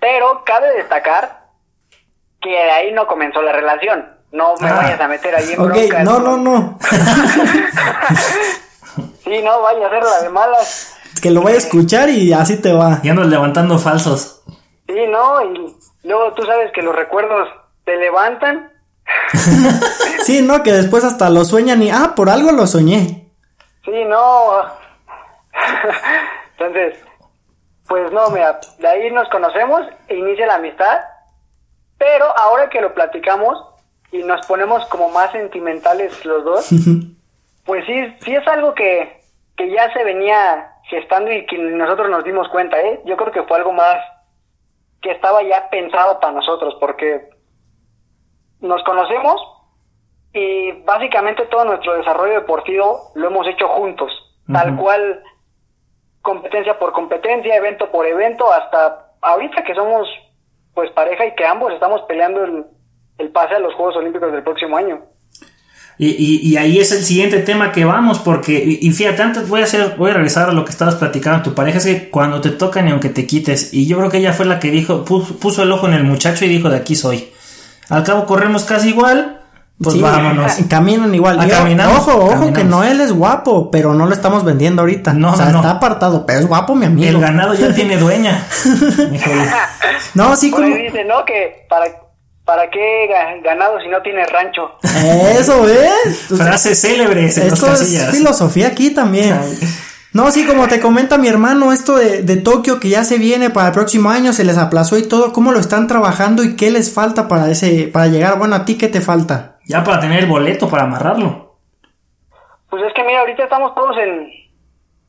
Pero 0.00 0.42
cabe 0.44 0.72
destacar 0.74 1.40
que 2.40 2.48
de 2.50 2.70
ahí 2.70 2.92
no 2.92 3.06
comenzó 3.06 3.42
la 3.42 3.52
relación. 3.52 4.14
No 4.32 4.54
me 4.60 4.68
Ah. 4.68 4.74
vayas 4.76 5.00
a 5.00 5.08
meter 5.08 5.34
ahí 5.34 5.52
en 5.52 5.62
bronca. 5.62 6.02
no, 6.04 6.18
no, 6.20 6.36
no. 6.38 6.78
Sí, 9.24 9.42
no 9.42 9.60
vaya 9.60 9.84
a 9.84 9.88
hacerla 9.88 10.22
de 10.22 10.28
malas. 10.28 10.95
Que 11.20 11.30
lo 11.30 11.42
vaya 11.42 11.56
a 11.56 11.58
escuchar 11.58 12.08
y 12.08 12.32
así 12.32 12.60
te 12.60 12.72
va. 12.72 13.00
Y 13.02 13.08
andas 13.08 13.26
levantando 13.26 13.78
falsos. 13.78 14.42
Sí, 14.86 15.06
no, 15.10 15.42
y 15.42 15.76
luego 16.04 16.32
tú 16.34 16.44
sabes 16.44 16.70
que 16.72 16.82
los 16.82 16.94
recuerdos 16.94 17.48
te 17.84 17.96
levantan. 17.96 18.72
Sí, 20.22 20.42
no, 20.42 20.64
que 20.64 20.72
después 20.72 21.04
hasta 21.04 21.30
lo 21.30 21.44
sueñan 21.44 21.80
y, 21.84 21.90
ah, 21.90 22.14
por 22.16 22.28
algo 22.28 22.50
lo 22.50 22.66
soñé. 22.66 23.30
Sí, 23.84 24.04
no. 24.08 24.64
Entonces, 26.58 26.96
pues 27.86 28.10
no, 28.10 28.30
mira, 28.30 28.58
de 28.78 28.88
ahí 28.88 29.10
nos 29.12 29.28
conocemos 29.28 29.82
e 30.08 30.16
inicia 30.16 30.46
la 30.46 30.56
amistad, 30.56 30.98
pero 31.96 32.26
ahora 32.36 32.68
que 32.68 32.80
lo 32.80 32.92
platicamos 32.92 33.56
y 34.10 34.24
nos 34.24 34.44
ponemos 34.46 34.84
como 34.86 35.10
más 35.10 35.30
sentimentales 35.30 36.24
los 36.24 36.44
dos, 36.44 36.68
pues 37.64 37.86
sí, 37.86 38.16
sí 38.24 38.34
es 38.34 38.46
algo 38.48 38.74
que, 38.74 39.20
que 39.56 39.70
ya 39.70 39.92
se 39.92 40.02
venía 40.02 40.72
gestando 40.88 41.32
y 41.32 41.46
que 41.46 41.58
nosotros 41.58 42.10
nos 42.10 42.24
dimos 42.24 42.48
cuenta, 42.48 42.80
¿eh? 42.80 43.00
Yo 43.04 43.16
creo 43.16 43.32
que 43.32 43.42
fue 43.42 43.56
algo 43.56 43.72
más 43.72 43.96
que 45.02 45.10
estaba 45.10 45.42
ya 45.42 45.68
pensado 45.68 46.20
para 46.20 46.32
nosotros, 46.32 46.76
porque 46.80 47.28
nos 48.60 48.82
conocemos 48.84 49.40
y 50.32 50.72
básicamente 50.82 51.46
todo 51.46 51.64
nuestro 51.64 51.96
desarrollo 51.96 52.34
deportivo 52.34 53.10
lo 53.14 53.28
hemos 53.28 53.46
hecho 53.48 53.68
juntos, 53.68 54.12
tal 54.52 54.76
cual 54.76 55.22
competencia 56.22 56.78
por 56.78 56.92
competencia, 56.92 57.56
evento 57.56 57.90
por 57.90 58.06
evento, 58.06 58.52
hasta 58.52 59.12
ahorita 59.22 59.64
que 59.64 59.74
somos 59.74 60.08
pues 60.74 60.90
pareja 60.90 61.24
y 61.26 61.34
que 61.34 61.46
ambos 61.46 61.72
estamos 61.72 62.02
peleando 62.02 62.44
el, 62.44 62.66
el 63.18 63.30
pase 63.30 63.54
a 63.54 63.60
los 63.60 63.74
Juegos 63.74 63.96
Olímpicos 63.96 64.30
del 64.30 64.42
próximo 64.42 64.76
año. 64.76 65.02
Y, 65.98 66.08
y, 66.08 66.40
y, 66.46 66.56
ahí 66.58 66.78
es 66.78 66.92
el 66.92 67.02
siguiente 67.02 67.38
tema 67.38 67.72
que 67.72 67.86
vamos, 67.86 68.18
porque, 68.18 68.78
y, 68.82 68.90
fíjate, 68.90 69.22
antes 69.22 69.48
voy 69.48 69.62
a 69.62 69.64
hacer, 69.64 69.94
voy 69.96 70.10
a 70.10 70.14
regresar 70.14 70.50
a 70.50 70.52
lo 70.52 70.62
que 70.62 70.70
estabas 70.70 70.96
platicando, 70.96 71.42
tu 71.42 71.54
pareja 71.54 71.78
es 71.78 71.86
que 71.86 72.10
cuando 72.10 72.42
te 72.42 72.50
tocan 72.50 72.86
y 72.86 72.90
aunque 72.90 73.08
te 73.08 73.26
quites, 73.26 73.72
y 73.72 73.86
yo 73.86 73.96
creo 73.96 74.10
que 74.10 74.18
ella 74.18 74.34
fue 74.34 74.44
la 74.44 74.60
que 74.60 74.70
dijo, 74.70 75.06
puso, 75.06 75.62
el 75.62 75.72
ojo 75.72 75.88
en 75.88 75.94
el 75.94 76.04
muchacho 76.04 76.44
y 76.44 76.48
dijo, 76.48 76.68
de 76.68 76.76
aquí 76.76 76.96
soy. 76.96 77.30
Al 77.88 78.04
cabo 78.04 78.26
corremos 78.26 78.64
casi 78.64 78.90
igual, 78.90 79.40
pues 79.82 79.98
vámonos. 79.98 80.52
Caminan 80.68 81.14
igual. 81.14 81.38
ojo, 81.96 82.26
ojo, 82.26 82.52
que 82.52 82.64
Noel 82.64 83.00
es 83.00 83.12
guapo, 83.12 83.70
pero 83.70 83.94
no 83.94 84.04
lo 84.04 84.12
estamos 84.12 84.44
vendiendo 84.44 84.82
ahorita. 84.82 85.14
No, 85.14 85.32
o 85.32 85.36
sea, 85.36 85.46
está 85.46 85.70
apartado, 85.70 86.26
pero 86.26 86.40
es 86.40 86.46
guapo 86.46 86.74
mi 86.74 86.84
amigo. 86.86 87.08
El 87.08 87.20
ganado 87.20 87.54
ya 87.54 87.74
tiene 87.74 87.96
dueña. 87.96 88.46
no, 90.14 90.36
sí, 90.36 90.50
como... 90.50 90.66
dice, 90.66 91.04
¿no? 91.04 91.24
Que 91.24 91.66
para 91.70 92.05
¿Para 92.46 92.70
qué 92.70 93.08
ganado 93.42 93.80
si 93.80 93.88
no 93.88 94.00
tiene 94.02 94.24
rancho? 94.24 94.78
Eso 94.82 95.68
es. 95.68 96.28
Frases 96.28 96.80
célebres. 96.80 97.36
esto 97.36 97.72
es 97.72 98.10
filosofía 98.12 98.68
aquí 98.68 98.94
también. 98.94 99.36
No, 100.12 100.30
sí, 100.30 100.46
como 100.46 100.68
te 100.68 100.80
comenta 100.80 101.18
mi 101.18 101.28
hermano, 101.28 101.72
esto 101.72 101.96
de, 101.96 102.22
de, 102.22 102.36
Tokio 102.36 102.80
que 102.80 102.88
ya 102.88 103.04
se 103.04 103.18
viene 103.18 103.50
para 103.50 103.66
el 103.66 103.74
próximo 103.74 104.08
año, 104.08 104.32
se 104.32 104.44
les 104.44 104.56
aplazó 104.56 104.96
y 104.96 105.06
todo, 105.06 105.32
¿cómo 105.32 105.52
lo 105.52 105.58
están 105.58 105.88
trabajando 105.88 106.42
y 106.42 106.56
qué 106.56 106.70
les 106.70 106.94
falta 106.94 107.28
para 107.28 107.50
ese, 107.50 107.90
para 107.92 108.06
llegar? 108.06 108.38
Bueno, 108.38 108.54
a 108.54 108.64
ti, 108.64 108.78
¿qué 108.78 108.88
te 108.88 109.02
falta? 109.02 109.58
Ya 109.66 109.84
para 109.84 110.00
tener 110.00 110.20
el 110.20 110.26
boleto, 110.26 110.70
para 110.70 110.84
amarrarlo. 110.84 111.58
Pues 112.70 112.82
es 112.84 112.94
que 112.94 113.04
mira, 113.04 113.20
ahorita 113.20 113.42
estamos 113.44 113.74
todos 113.74 113.96
en, 113.98 114.30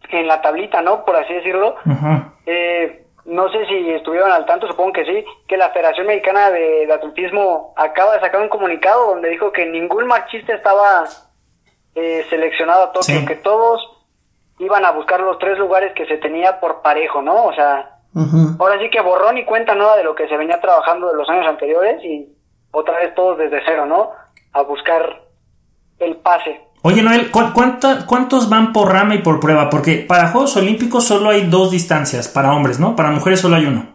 en 0.09 0.27
la 0.27 0.41
tablita, 0.41 0.81
¿no? 0.81 1.05
Por 1.05 1.15
así 1.15 1.35
decirlo. 1.35 1.75
Eh, 2.45 3.06
no 3.27 3.51
sé 3.51 3.65
si 3.65 3.91
estuvieron 3.91 4.31
al 4.31 4.45
tanto, 4.45 4.67
supongo 4.67 4.93
que 4.93 5.05
sí, 5.05 5.25
que 5.47 5.57
la 5.57 5.69
Federación 5.71 6.07
Mexicana 6.07 6.49
de, 6.49 6.91
Atletismo 6.91 7.73
acaba 7.75 8.13
de 8.13 8.21
sacar 8.21 8.41
un 8.41 8.47
comunicado 8.47 9.07
donde 9.07 9.29
dijo 9.29 9.51
que 9.51 9.65
ningún 9.65 10.07
marchista 10.07 10.53
estaba 10.53 11.03
eh, 11.93 12.25
seleccionado 12.29 12.85
a 12.85 12.91
Tokio, 12.93 13.25
que 13.25 13.35
todos 13.35 13.81
iban 14.59 14.85
a 14.85 14.91
buscar 14.91 15.19
los 15.19 15.37
tres 15.39 15.57
lugares 15.57 15.93
que 15.93 16.05
se 16.05 16.17
tenía 16.17 16.61
por 16.61 16.81
parejo, 16.81 17.21
¿no? 17.21 17.45
O 17.47 17.53
sea, 17.53 17.97
ahora 18.59 18.79
sí 18.79 18.89
que 18.89 19.01
borrón 19.01 19.37
y 19.37 19.43
cuenta 19.43 19.75
nada 19.75 19.97
de 19.97 20.05
lo 20.05 20.15
que 20.15 20.29
se 20.29 20.37
venía 20.37 20.61
trabajando 20.61 21.09
de 21.09 21.15
los 21.15 21.29
años 21.29 21.47
anteriores 21.47 22.01
y 22.05 22.33
otra 22.71 22.97
vez 22.97 23.13
todos 23.13 23.37
desde 23.37 23.61
cero, 23.65 23.85
¿no? 23.85 24.11
A 24.53 24.61
buscar 24.61 25.21
el 25.99 26.15
pase. 26.17 26.61
Oye, 26.87 27.03
Noel, 27.03 27.31
¿cuántos 27.31 28.49
van 28.49 28.71
por 28.71 28.93
rama 28.93 29.13
y 29.13 29.17
por 29.17 29.41
prueba? 29.41 29.69
Porque 29.69 29.97
para 29.97 30.29
Juegos 30.29 30.55
Olímpicos 30.55 31.03
solo 31.03 31.31
hay 31.31 31.41
dos 31.41 31.69
distancias 31.69 32.29
para 32.29 32.53
hombres, 32.53 32.79
¿no? 32.79 32.95
Para 32.95 33.11
mujeres 33.11 33.41
solo 33.41 33.57
hay 33.57 33.65
uno. 33.65 33.87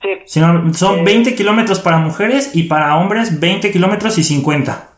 Sí. 0.00 0.40
son 0.74 1.04
20 1.04 1.34
kilómetros 1.34 1.80
para 1.80 1.98
mujeres 1.98 2.54
y 2.54 2.68
para 2.68 2.96
hombres 2.98 3.40
20 3.40 3.72
kilómetros 3.72 4.16
y 4.16 4.22
50. 4.22 4.90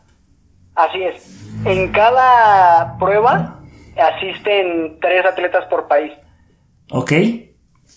Así 0.75 1.01
es. 1.01 1.65
En 1.65 1.91
cada 1.91 2.99
prueba 2.99 3.61
asisten 3.97 4.99
tres 5.01 5.25
atletas 5.25 5.65
por 5.71 5.87
país. 5.87 6.11
Ok. 6.91 7.13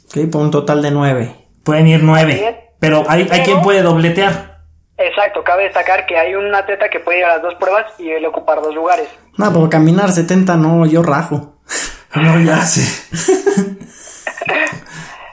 Ok, 0.06 0.30
por 0.32 0.40
un 0.40 0.50
total 0.50 0.80
de 0.80 0.92
nueve. 0.92 1.34
Pueden 1.62 1.88
ir 1.88 2.02
nueve. 2.02 2.70
Pero 2.80 3.04
hay, 3.06 3.28
hay 3.30 3.42
quien 3.42 3.60
puede 3.60 3.82
dobletear. 3.82 4.57
Exacto, 4.98 5.44
cabe 5.44 5.62
destacar 5.62 6.06
que 6.06 6.18
hay 6.18 6.34
un 6.34 6.52
atleta 6.52 6.88
que 6.90 6.98
puede 6.98 7.20
ir 7.20 7.24
a 7.24 7.34
las 7.34 7.42
dos 7.42 7.54
pruebas 7.54 7.86
y 7.98 8.10
él 8.10 8.26
ocupar 8.26 8.60
dos 8.60 8.74
lugares. 8.74 9.08
No, 9.36 9.52
por 9.52 9.70
caminar 9.70 10.10
70 10.10 10.56
no, 10.56 10.86
yo 10.86 11.04
rajo. 11.04 11.54
no, 12.16 12.40
ya 12.40 12.56
sé. 12.56 12.82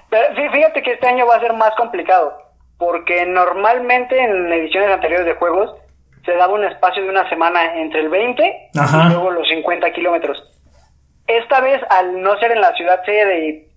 Pero 0.09 0.35
sí, 0.35 0.49
fíjate 0.53 0.83
que 0.83 0.93
este 0.93 1.07
año 1.07 1.25
va 1.25 1.37
a 1.37 1.39
ser 1.39 1.53
más 1.53 1.73
complicado, 1.75 2.37
porque 2.77 3.25
normalmente 3.25 4.17
en 4.17 4.53
ediciones 4.53 4.91
anteriores 4.91 5.25
de 5.25 5.33
juegos 5.33 5.75
se 6.23 6.35
daba 6.35 6.53
un 6.53 6.63
espacio 6.63 7.03
de 7.03 7.09
una 7.09 7.27
semana 7.27 7.75
entre 7.75 8.01
el 8.01 8.09
20 8.09 8.69
y 8.71 9.09
luego 9.09 9.31
los 9.31 9.47
50 9.47 9.91
kilómetros. 9.93 10.43
Esta 11.25 11.59
vez, 11.59 11.81
al 11.89 12.21
no 12.21 12.37
ser 12.37 12.51
en 12.51 12.61
la 12.61 12.73
ciudad 12.75 13.03
sede 13.03 13.47
y 13.47 13.67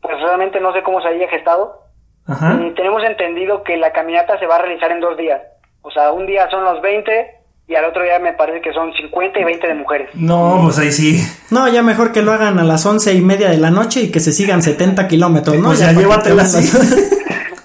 pues 0.00 0.20
realmente 0.20 0.60
no 0.60 0.72
sé 0.72 0.82
cómo 0.82 1.00
se 1.00 1.08
haya 1.08 1.28
gestado, 1.28 1.81
y 2.28 2.70
tenemos 2.74 3.02
entendido 3.04 3.62
que 3.64 3.76
la 3.76 3.92
caminata 3.92 4.38
se 4.38 4.46
va 4.46 4.56
a 4.56 4.62
realizar 4.62 4.90
en 4.92 5.00
dos 5.00 5.16
días. 5.16 5.40
O 5.82 5.90
sea, 5.90 6.12
un 6.12 6.26
día 6.26 6.48
son 6.50 6.64
los 6.64 6.80
20 6.80 7.42
y 7.66 7.74
al 7.74 7.84
otro 7.84 8.02
día 8.02 8.18
me 8.18 8.32
parece 8.32 8.60
que 8.60 8.72
son 8.72 8.92
50 8.92 9.40
y 9.40 9.44
20 9.44 9.66
de 9.66 9.74
mujeres. 9.74 10.08
No, 10.14 10.60
pues 10.64 10.78
ahí 10.78 10.92
sí. 10.92 11.20
No, 11.50 11.68
ya 11.68 11.82
mejor 11.82 12.12
que 12.12 12.22
lo 12.22 12.32
hagan 12.32 12.58
a 12.58 12.64
las 12.64 12.86
once 12.86 13.12
y 13.12 13.20
media 13.20 13.50
de 13.50 13.58
la 13.58 13.70
noche 13.70 14.02
y 14.02 14.10
que 14.10 14.20
se 14.20 14.32
sigan 14.32 14.62
70 14.62 15.08
kilómetros, 15.08 15.56
¿no? 15.56 15.68
Pues 15.68 15.80
ya, 15.80 15.92
llévatelas 15.92 16.54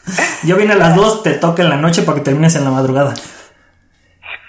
Yo 0.44 0.56
vine 0.56 0.74
a 0.74 0.78
las 0.78 0.96
dos, 0.96 1.24
te 1.24 1.34
toca 1.34 1.62
en 1.62 1.70
la 1.70 1.78
noche 1.78 2.04
para 2.04 2.18
que 2.18 2.24
termines 2.24 2.56
en 2.56 2.64
la 2.64 2.72
madrugada. 2.72 3.14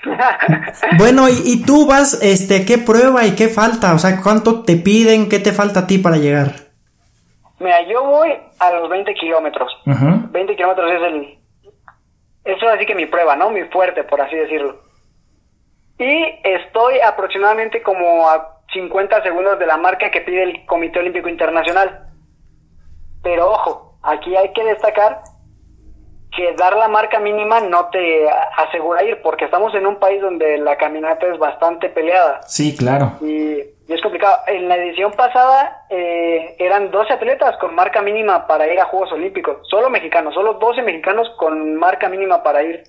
bueno, 0.98 1.28
y, 1.28 1.42
y, 1.44 1.62
tú 1.62 1.86
vas, 1.86 2.18
este, 2.22 2.64
¿qué 2.64 2.78
prueba 2.78 3.26
y 3.26 3.32
qué 3.32 3.48
falta? 3.48 3.94
O 3.94 3.98
sea, 3.98 4.20
¿cuánto 4.22 4.62
te 4.62 4.76
piden? 4.76 5.28
¿Qué 5.28 5.38
te 5.38 5.52
falta 5.52 5.80
a 5.80 5.86
ti 5.86 5.98
para 5.98 6.16
llegar? 6.16 6.67
Mira, 7.60 7.82
yo 7.82 8.04
voy 8.04 8.32
a 8.60 8.70
los 8.72 8.88
20 8.88 9.14
kilómetros. 9.14 9.72
20 9.84 10.56
kilómetros 10.56 10.92
es 10.92 11.02
el... 11.02 11.38
Eso 12.44 12.66
es 12.66 12.76
así 12.76 12.86
que 12.86 12.94
mi 12.94 13.06
prueba, 13.06 13.36
¿no? 13.36 13.50
Mi 13.50 13.64
fuerte, 13.64 14.04
por 14.04 14.20
así 14.20 14.36
decirlo. 14.36 14.80
Y 15.98 16.40
estoy 16.44 17.00
aproximadamente 17.00 17.82
como 17.82 18.28
a 18.28 18.60
50 18.72 19.22
segundos 19.22 19.58
de 19.58 19.66
la 19.66 19.76
marca 19.76 20.10
que 20.10 20.20
pide 20.20 20.44
el 20.44 20.66
Comité 20.66 21.00
Olímpico 21.00 21.28
Internacional. 21.28 22.06
Pero 23.22 23.50
ojo, 23.50 23.98
aquí 24.02 24.36
hay 24.36 24.52
que 24.52 24.64
destacar 24.64 25.22
que 26.38 26.54
dar 26.54 26.76
la 26.76 26.88
marca 26.88 27.18
mínima 27.18 27.60
no 27.60 27.90
te 27.90 28.30
asegura 28.56 29.02
ir, 29.02 29.20
porque 29.22 29.44
estamos 29.44 29.74
en 29.74 29.86
un 29.86 29.96
país 29.96 30.20
donde 30.22 30.56
la 30.58 30.76
caminata 30.76 31.26
es 31.26 31.38
bastante 31.38 31.88
peleada. 31.88 32.40
Sí, 32.42 32.76
claro. 32.76 33.12
Y 33.20 33.78
y 33.88 33.94
es 33.94 34.02
complicado. 34.02 34.42
En 34.46 34.68
la 34.68 34.76
edición 34.76 35.12
pasada 35.12 35.86
eh, 35.88 36.56
eran 36.58 36.90
12 36.90 37.14
atletas 37.14 37.56
con 37.56 37.74
marca 37.74 38.02
mínima 38.02 38.46
para 38.46 38.70
ir 38.70 38.78
a 38.78 38.84
Juegos 38.84 39.12
Olímpicos. 39.12 39.66
Solo 39.68 39.88
mexicanos, 39.88 40.34
solo 40.34 40.54
12 40.54 40.82
mexicanos 40.82 41.30
con 41.38 41.74
marca 41.76 42.08
mínima 42.10 42.42
para 42.42 42.62
ir 42.62 42.82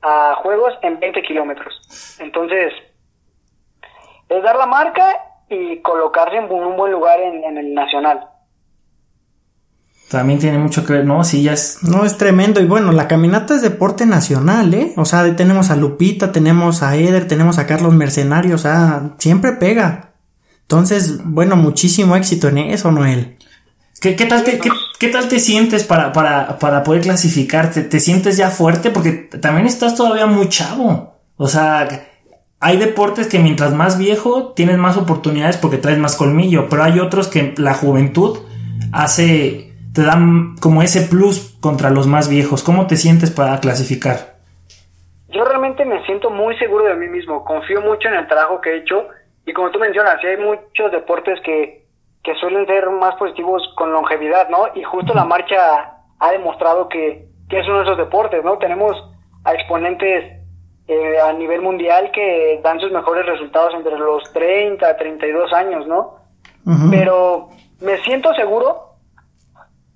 a 0.00 0.34
Juegos 0.36 0.72
en 0.80 0.98
20 0.98 1.22
kilómetros. 1.22 2.18
Entonces, 2.20 2.72
es 4.30 4.42
dar 4.42 4.56
la 4.56 4.64
marca 4.64 5.14
y 5.50 5.82
colocarse 5.82 6.38
en 6.38 6.50
un 6.50 6.76
buen 6.76 6.90
lugar 6.90 7.20
en, 7.20 7.58
el 7.58 7.74
nacional. 7.74 8.26
También 10.14 10.38
tiene 10.38 10.58
mucho 10.58 10.86
que 10.86 10.92
ver, 10.92 11.04
¿no? 11.04 11.24
Sí, 11.24 11.42
ya 11.42 11.54
es... 11.54 11.78
No, 11.82 12.04
es 12.04 12.16
tremendo. 12.16 12.60
Y 12.60 12.66
bueno, 12.66 12.92
la 12.92 13.08
caminata 13.08 13.56
es 13.56 13.62
deporte 13.62 14.06
nacional, 14.06 14.72
¿eh? 14.72 14.92
O 14.96 15.04
sea, 15.04 15.34
tenemos 15.34 15.70
a 15.70 15.76
Lupita, 15.76 16.30
tenemos 16.30 16.84
a 16.84 16.94
Eder, 16.94 17.26
tenemos 17.26 17.58
a 17.58 17.66
Carlos 17.66 17.92
Mercenario, 17.94 18.54
o 18.54 18.58
sea, 18.58 19.16
siempre 19.18 19.54
pega. 19.54 20.12
Entonces, 20.62 21.18
bueno, 21.24 21.56
muchísimo 21.56 22.14
éxito 22.14 22.46
en 22.46 22.58
eso, 22.58 22.92
Noel. 22.92 23.38
¿Qué, 24.00 24.14
qué, 24.14 24.26
tal, 24.26 24.44
te, 24.44 24.60
qué, 25.00 25.08
tal 25.08 25.26
te 25.26 25.40
sientes 25.40 25.82
para, 25.82 26.12
para, 26.12 26.60
para 26.60 26.84
poder 26.84 27.02
clasificarte? 27.02 27.82
¿Te 27.82 27.98
sientes 27.98 28.36
ya 28.36 28.50
fuerte? 28.50 28.90
Porque 28.92 29.10
también 29.10 29.66
estás 29.66 29.96
todavía 29.96 30.26
muy 30.26 30.48
chavo. 30.48 31.18
O 31.36 31.48
sea, 31.48 31.88
hay 32.60 32.76
deportes 32.76 33.26
que 33.26 33.40
mientras 33.40 33.74
más 33.74 33.98
viejo 33.98 34.52
tienes 34.54 34.78
más 34.78 34.96
oportunidades 34.96 35.56
porque 35.56 35.78
traes 35.78 35.98
más 35.98 36.14
colmillo, 36.14 36.68
pero 36.68 36.84
hay 36.84 37.00
otros 37.00 37.26
que 37.26 37.52
la 37.56 37.74
juventud 37.74 38.38
hace, 38.92 39.73
te 39.94 40.02
dan 40.02 40.56
como 40.60 40.82
ese 40.82 41.02
plus 41.08 41.56
contra 41.60 41.90
los 41.90 42.06
más 42.06 42.28
viejos. 42.28 42.64
¿Cómo 42.64 42.86
te 42.86 42.96
sientes 42.96 43.30
para 43.30 43.60
clasificar? 43.60 44.34
Yo 45.28 45.44
realmente 45.44 45.84
me 45.84 46.04
siento 46.04 46.30
muy 46.30 46.56
seguro 46.58 46.84
de 46.84 46.96
mí 46.96 47.06
mismo, 47.06 47.44
confío 47.44 47.80
mucho 47.80 48.08
en 48.08 48.14
el 48.14 48.26
trabajo 48.26 48.60
que 48.60 48.70
he 48.70 48.76
hecho 48.78 49.06
y 49.46 49.52
como 49.52 49.70
tú 49.70 49.78
mencionas, 49.78 50.20
sí 50.20 50.26
hay 50.26 50.36
muchos 50.36 50.90
deportes 50.90 51.38
que, 51.44 51.84
que 52.22 52.34
suelen 52.36 52.66
ser 52.66 52.90
más 52.90 53.14
positivos 53.16 53.62
con 53.76 53.92
longevidad, 53.92 54.48
¿no? 54.48 54.68
Y 54.74 54.82
justo 54.82 55.14
la 55.14 55.24
marcha 55.24 55.98
ha 56.18 56.30
demostrado 56.32 56.88
que, 56.88 57.28
que 57.48 57.60
es 57.60 57.66
uno 57.68 57.78
de 57.78 57.84
esos 57.84 57.98
deportes, 57.98 58.42
¿no? 58.44 58.58
Tenemos 58.58 58.96
a 59.44 59.54
exponentes 59.54 60.40
eh, 60.88 61.18
a 61.20 61.32
nivel 61.32 61.62
mundial 61.62 62.10
que 62.12 62.60
dan 62.62 62.80
sus 62.80 62.90
mejores 62.90 63.26
resultados 63.26 63.74
entre 63.74 63.96
los 63.98 64.32
30, 64.32 64.96
32 64.96 65.52
años, 65.52 65.86
¿no? 65.86 66.16
Pero 66.90 67.50
me 67.80 67.98
siento 67.98 68.32
seguro 68.34 68.93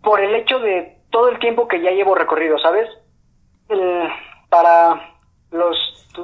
por 0.02 0.20
el 0.20 0.34
hecho 0.34 0.58
de 0.60 0.98
todo 1.10 1.28
el 1.28 1.38
tiempo 1.38 1.68
que 1.68 1.80
ya 1.80 1.90
llevo 1.90 2.14
recorrido, 2.14 2.58
¿sabes? 2.58 2.88
para 4.48 5.14
los, 5.50 5.76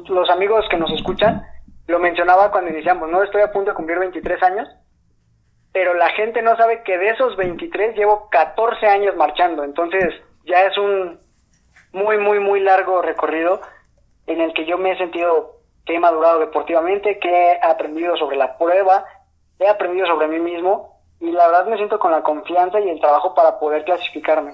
los 0.08 0.30
amigos 0.30 0.64
que 0.70 0.78
nos 0.78 0.90
escuchan, 0.92 1.42
lo 1.86 1.98
mencionaba 1.98 2.50
cuando 2.50 2.70
iniciamos, 2.70 3.10
¿no? 3.10 3.22
Estoy 3.22 3.42
a 3.42 3.52
punto 3.52 3.70
de 3.70 3.76
cumplir 3.76 3.98
23 3.98 4.42
años, 4.42 4.68
pero 5.72 5.92
la 5.94 6.08
gente 6.10 6.40
no 6.40 6.56
sabe 6.56 6.82
que 6.82 6.96
de 6.96 7.10
esos 7.10 7.36
23 7.36 7.96
llevo 7.96 8.28
14 8.30 8.86
años 8.86 9.16
marchando, 9.16 9.64
entonces 9.64 10.14
ya 10.44 10.64
es 10.64 10.78
un 10.78 11.18
muy, 11.92 12.18
muy, 12.18 12.40
muy 12.40 12.60
largo 12.60 13.02
recorrido 13.02 13.60
en 14.26 14.40
el 14.40 14.54
que 14.54 14.64
yo 14.64 14.78
me 14.78 14.92
he 14.92 14.98
sentido 14.98 15.58
que 15.84 15.94
he 15.94 16.00
madurado 16.00 16.38
deportivamente, 16.40 17.18
que 17.18 17.28
he 17.28 17.60
aprendido 17.62 18.16
sobre 18.16 18.36
la 18.36 18.56
prueba, 18.56 19.04
he 19.58 19.68
aprendido 19.68 20.06
sobre 20.06 20.28
mí 20.28 20.38
mismo 20.38 20.93
y 21.24 21.32
la 21.32 21.46
verdad 21.46 21.66
me 21.66 21.76
siento 21.76 21.98
con 21.98 22.12
la 22.12 22.22
confianza 22.22 22.78
y 22.80 22.88
el 22.88 23.00
trabajo 23.00 23.34
para 23.34 23.58
poder 23.58 23.84
clasificarme. 23.84 24.52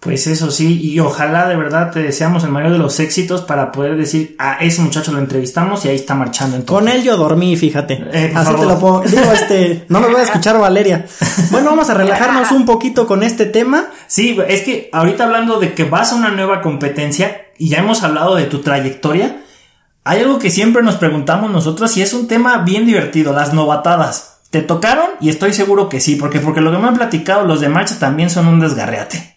Pues 0.00 0.26
eso 0.26 0.50
sí, 0.50 0.80
y 0.80 0.98
ojalá 0.98 1.46
de 1.46 1.56
verdad 1.56 1.90
te 1.90 2.00
deseamos 2.00 2.42
el 2.44 2.50
mayor 2.50 2.72
de 2.72 2.78
los 2.78 2.98
éxitos 3.00 3.42
para 3.42 3.70
poder 3.70 3.98
decir, 3.98 4.34
a 4.38 4.54
ese 4.64 4.80
muchacho 4.80 5.12
lo 5.12 5.18
entrevistamos 5.18 5.84
y 5.84 5.88
ahí 5.88 5.96
está 5.96 6.14
marchando 6.14 6.64
Con 6.64 6.88
él 6.88 7.02
yo 7.02 7.18
dormí, 7.18 7.54
fíjate. 7.54 8.02
Eh, 8.10 8.32
Así 8.34 8.46
favor. 8.46 8.60
te 8.60 8.66
lo 8.66 8.78
puedo. 8.78 9.00
Digo, 9.02 9.32
este, 9.32 9.84
no 9.88 10.00
me 10.00 10.08
voy 10.08 10.20
a 10.20 10.22
escuchar 10.22 10.58
Valeria. 10.58 11.04
Bueno, 11.50 11.68
vamos 11.70 11.90
a 11.90 11.94
relajarnos 11.94 12.50
un 12.50 12.64
poquito 12.64 13.06
con 13.06 13.22
este 13.22 13.44
tema. 13.44 13.90
Sí, 14.06 14.38
es 14.48 14.62
que 14.62 14.88
ahorita 14.90 15.24
hablando 15.24 15.60
de 15.60 15.74
que 15.74 15.84
vas 15.84 16.12
a 16.12 16.16
una 16.16 16.30
nueva 16.30 16.62
competencia 16.62 17.48
y 17.58 17.68
ya 17.68 17.80
hemos 17.80 18.02
hablado 18.02 18.36
de 18.36 18.44
tu 18.44 18.62
trayectoria, 18.62 19.42
hay 20.04 20.20
algo 20.20 20.38
que 20.38 20.48
siempre 20.48 20.82
nos 20.82 20.96
preguntamos 20.96 21.50
nosotros 21.50 21.94
y 21.98 22.02
es 22.02 22.14
un 22.14 22.26
tema 22.26 22.58
bien 22.58 22.86
divertido, 22.86 23.34
las 23.34 23.52
novatadas. 23.52 24.39
¿Te 24.50 24.62
tocaron? 24.62 25.10
Y 25.20 25.30
estoy 25.30 25.52
seguro 25.52 25.88
que 25.88 26.00
sí, 26.00 26.16
porque 26.16 26.40
porque 26.40 26.60
lo 26.60 26.72
que 26.72 26.78
me 26.78 26.88
han 26.88 26.96
platicado 26.96 27.44
los 27.44 27.60
de 27.60 27.68
marcha 27.68 27.98
también 28.00 28.30
son 28.30 28.48
un 28.48 28.58
desgarreate. 28.60 29.36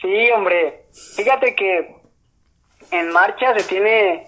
Sí, 0.00 0.30
hombre. 0.34 0.86
Fíjate 1.16 1.54
que 1.54 1.96
en 2.90 3.12
marcha 3.12 3.52
se 3.58 3.64
tiene 3.64 4.26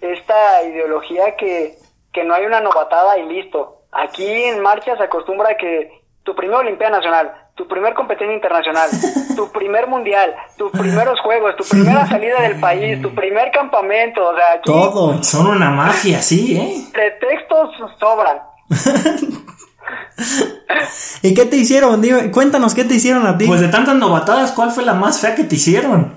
esta 0.00 0.62
ideología 0.64 1.36
que, 1.36 1.76
que 2.12 2.24
no 2.24 2.34
hay 2.34 2.44
una 2.44 2.60
novatada 2.60 3.18
y 3.18 3.26
listo. 3.26 3.84
Aquí 3.92 4.26
en 4.26 4.60
marcha 4.60 4.96
se 4.96 5.04
acostumbra 5.04 5.56
que 5.56 5.90
tu 6.22 6.34
primera 6.34 6.58
Olimpiada 6.58 6.96
Nacional, 6.96 7.32
tu 7.54 7.66
primer 7.66 7.94
competencia 7.94 8.34
internacional, 8.34 8.90
tu 9.36 9.50
primer 9.50 9.86
mundial, 9.86 10.34
tus 10.58 10.70
primeros 10.72 11.18
juegos, 11.20 11.56
tu 11.56 11.64
primera 11.64 12.06
salida 12.06 12.42
del 12.42 12.60
país, 12.60 13.00
tu 13.00 13.14
primer 13.14 13.50
campamento, 13.50 14.28
o 14.28 14.34
sea, 14.34 14.52
aquí 14.54 14.62
Todo. 14.64 15.22
Son 15.22 15.46
una 15.46 15.70
mafia, 15.70 16.20
sí, 16.20 16.56
¿eh? 16.56 16.90
pretextos 16.92 17.70
sobran. 17.98 18.49
¿Y 21.22 21.34
qué 21.34 21.44
te 21.44 21.56
hicieron? 21.56 22.00
Dime, 22.00 22.30
cuéntanos 22.30 22.74
qué 22.74 22.84
te 22.84 22.94
hicieron 22.94 23.26
a 23.26 23.36
ti. 23.36 23.46
Pues 23.46 23.60
de 23.60 23.68
tantas 23.68 23.96
novatadas, 23.96 24.52
¿cuál 24.52 24.70
fue 24.70 24.84
la 24.84 24.94
más 24.94 25.20
fea 25.20 25.34
que 25.34 25.44
te 25.44 25.56
hicieron? 25.56 26.16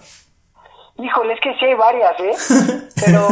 Híjole, 0.98 1.34
es 1.34 1.42
que 1.42 1.54
sí 1.56 1.66
hay 1.66 1.74
varias, 1.74 2.14
¿eh? 2.20 2.88
Pero 3.06 3.28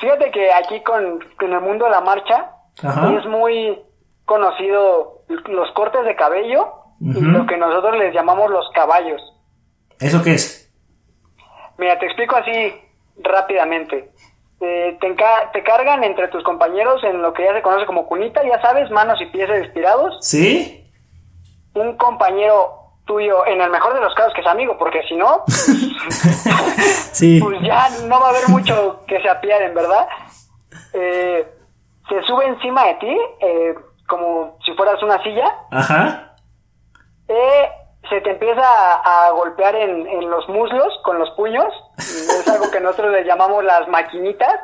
fíjate 0.00 0.30
que 0.30 0.52
aquí 0.52 0.82
con, 0.82 1.18
con 1.38 1.52
el 1.52 1.60
mundo 1.60 1.84
de 1.86 1.90
la 1.90 2.00
marcha 2.00 2.50
Ajá. 2.82 3.12
es 3.18 3.26
muy 3.26 3.78
conocido 4.24 5.22
los 5.28 5.70
cortes 5.72 6.04
de 6.04 6.16
cabello 6.16 6.72
y 7.00 7.20
lo 7.20 7.46
que 7.46 7.56
nosotros 7.56 7.96
les 7.98 8.14
llamamos 8.14 8.50
los 8.50 8.66
caballos. 8.74 9.20
¿Eso 10.00 10.22
qué 10.22 10.34
es? 10.34 10.72
Mira, 11.78 11.98
te 11.98 12.06
explico 12.06 12.36
así 12.36 12.74
rápidamente. 13.18 14.12
Te, 14.58 14.98
enca- 15.00 15.50
te 15.52 15.62
cargan 15.62 16.02
entre 16.02 16.28
tus 16.28 16.42
compañeros 16.42 17.04
en 17.04 17.20
lo 17.20 17.32
que 17.34 17.44
ya 17.44 17.52
se 17.52 17.62
conoce 17.62 17.84
como 17.86 18.06
cunita, 18.06 18.42
ya 18.42 18.60
sabes, 18.62 18.90
manos 18.90 19.20
y 19.20 19.26
pies 19.26 19.50
estirados. 19.50 20.16
¿Sí? 20.20 20.90
Un 21.74 21.96
compañero 21.98 22.72
tuyo, 23.04 23.46
en 23.46 23.60
el 23.60 23.70
mejor 23.70 23.94
de 23.94 24.00
los 24.00 24.14
casos, 24.14 24.32
que 24.34 24.40
es 24.40 24.46
amigo, 24.46 24.76
porque 24.78 25.02
si 25.08 25.14
no, 25.14 25.42
sí. 27.12 27.38
pues 27.40 27.60
ya 27.62 27.88
no 28.08 28.18
va 28.20 28.26
a 28.26 28.30
haber 28.30 28.48
mucho 28.48 29.04
que 29.06 29.20
se 29.20 29.28
apiaden, 29.28 29.74
¿verdad? 29.74 30.08
Eh, 30.92 31.46
se 32.08 32.22
sube 32.22 32.46
encima 32.46 32.84
de 32.86 32.94
ti, 32.94 33.16
eh, 33.40 33.74
como 34.08 34.58
si 34.64 34.72
fueras 34.74 35.02
una 35.02 35.22
silla, 35.22 35.52
Ajá. 35.70 36.34
eh, 37.28 37.68
se 38.08 38.20
te 38.22 38.30
empieza 38.30 38.62
a, 38.62 39.26
a 39.26 39.30
golpear 39.32 39.74
en, 39.74 40.06
en 40.06 40.30
los 40.30 40.48
muslos 40.48 40.92
con 41.04 41.18
los 41.18 41.30
puños, 41.32 41.66
es 41.98 42.48
algo 42.48 42.70
que 42.70 42.80
nosotros 42.80 43.12
le 43.12 43.24
llamamos 43.24 43.64
las 43.64 43.88
maquinitas, 43.88 44.54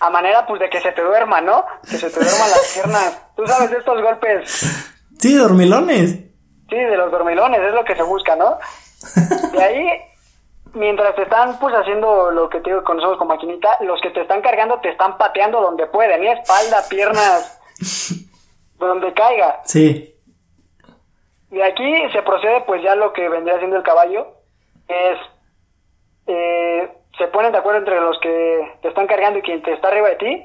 a 0.00 0.10
manera 0.10 0.46
pues 0.46 0.60
de 0.60 0.70
que 0.70 0.80
se 0.80 0.92
te 0.92 1.02
duerma, 1.02 1.40
¿no? 1.40 1.64
Que 1.82 1.96
se 1.96 2.08
te 2.10 2.20
duerman 2.20 2.50
las 2.50 2.72
piernas. 2.74 3.22
Tú 3.36 3.46
sabes 3.46 3.70
de 3.70 3.78
estos 3.78 4.00
golpes, 4.02 4.50
Sí, 5.18 5.34
dormilones. 5.34 6.12
sí, 6.68 6.76
de 6.76 6.96
los 6.96 7.10
dormilones, 7.10 7.60
es 7.60 7.74
lo 7.74 7.84
que 7.84 7.96
se 7.96 8.02
busca, 8.02 8.36
¿no? 8.36 8.58
De 9.52 9.62
ahí, 9.62 9.86
mientras 10.74 11.14
te 11.16 11.22
están 11.22 11.58
pues 11.58 11.74
haciendo 11.74 12.30
lo 12.30 12.48
que 12.48 12.60
te 12.60 12.70
digo 12.70 12.84
con 12.84 12.96
nosotros 12.96 13.18
con 13.18 13.28
maquinita, 13.28 13.68
los 13.80 14.00
que 14.00 14.10
te 14.10 14.22
están 14.22 14.40
cargando 14.42 14.78
te 14.80 14.90
están 14.90 15.16
pateando 15.18 15.60
donde 15.60 15.86
pueden, 15.86 16.22
¿eh? 16.24 16.32
espalda, 16.32 16.82
piernas, 16.88 17.58
donde 18.78 19.12
caiga. 19.14 19.60
Sí. 19.64 20.12
De 21.50 21.64
aquí 21.64 21.94
se 22.12 22.22
procede 22.22 22.60
pues 22.66 22.82
ya 22.82 22.94
lo 22.94 23.12
que 23.12 23.28
vendría 23.28 23.58
siendo 23.58 23.76
el 23.76 23.82
caballo, 23.82 24.26
es 24.88 25.18
eh, 26.26 26.88
se 27.18 27.26
ponen 27.28 27.52
de 27.52 27.58
acuerdo 27.58 27.78
entre 27.78 28.00
los 28.00 28.18
que 28.20 28.78
te 28.82 28.88
están 28.88 29.06
cargando 29.06 29.38
y 29.38 29.42
quien 29.42 29.62
te 29.62 29.72
está 29.72 29.88
arriba 29.88 30.08
de 30.10 30.16
ti, 30.16 30.44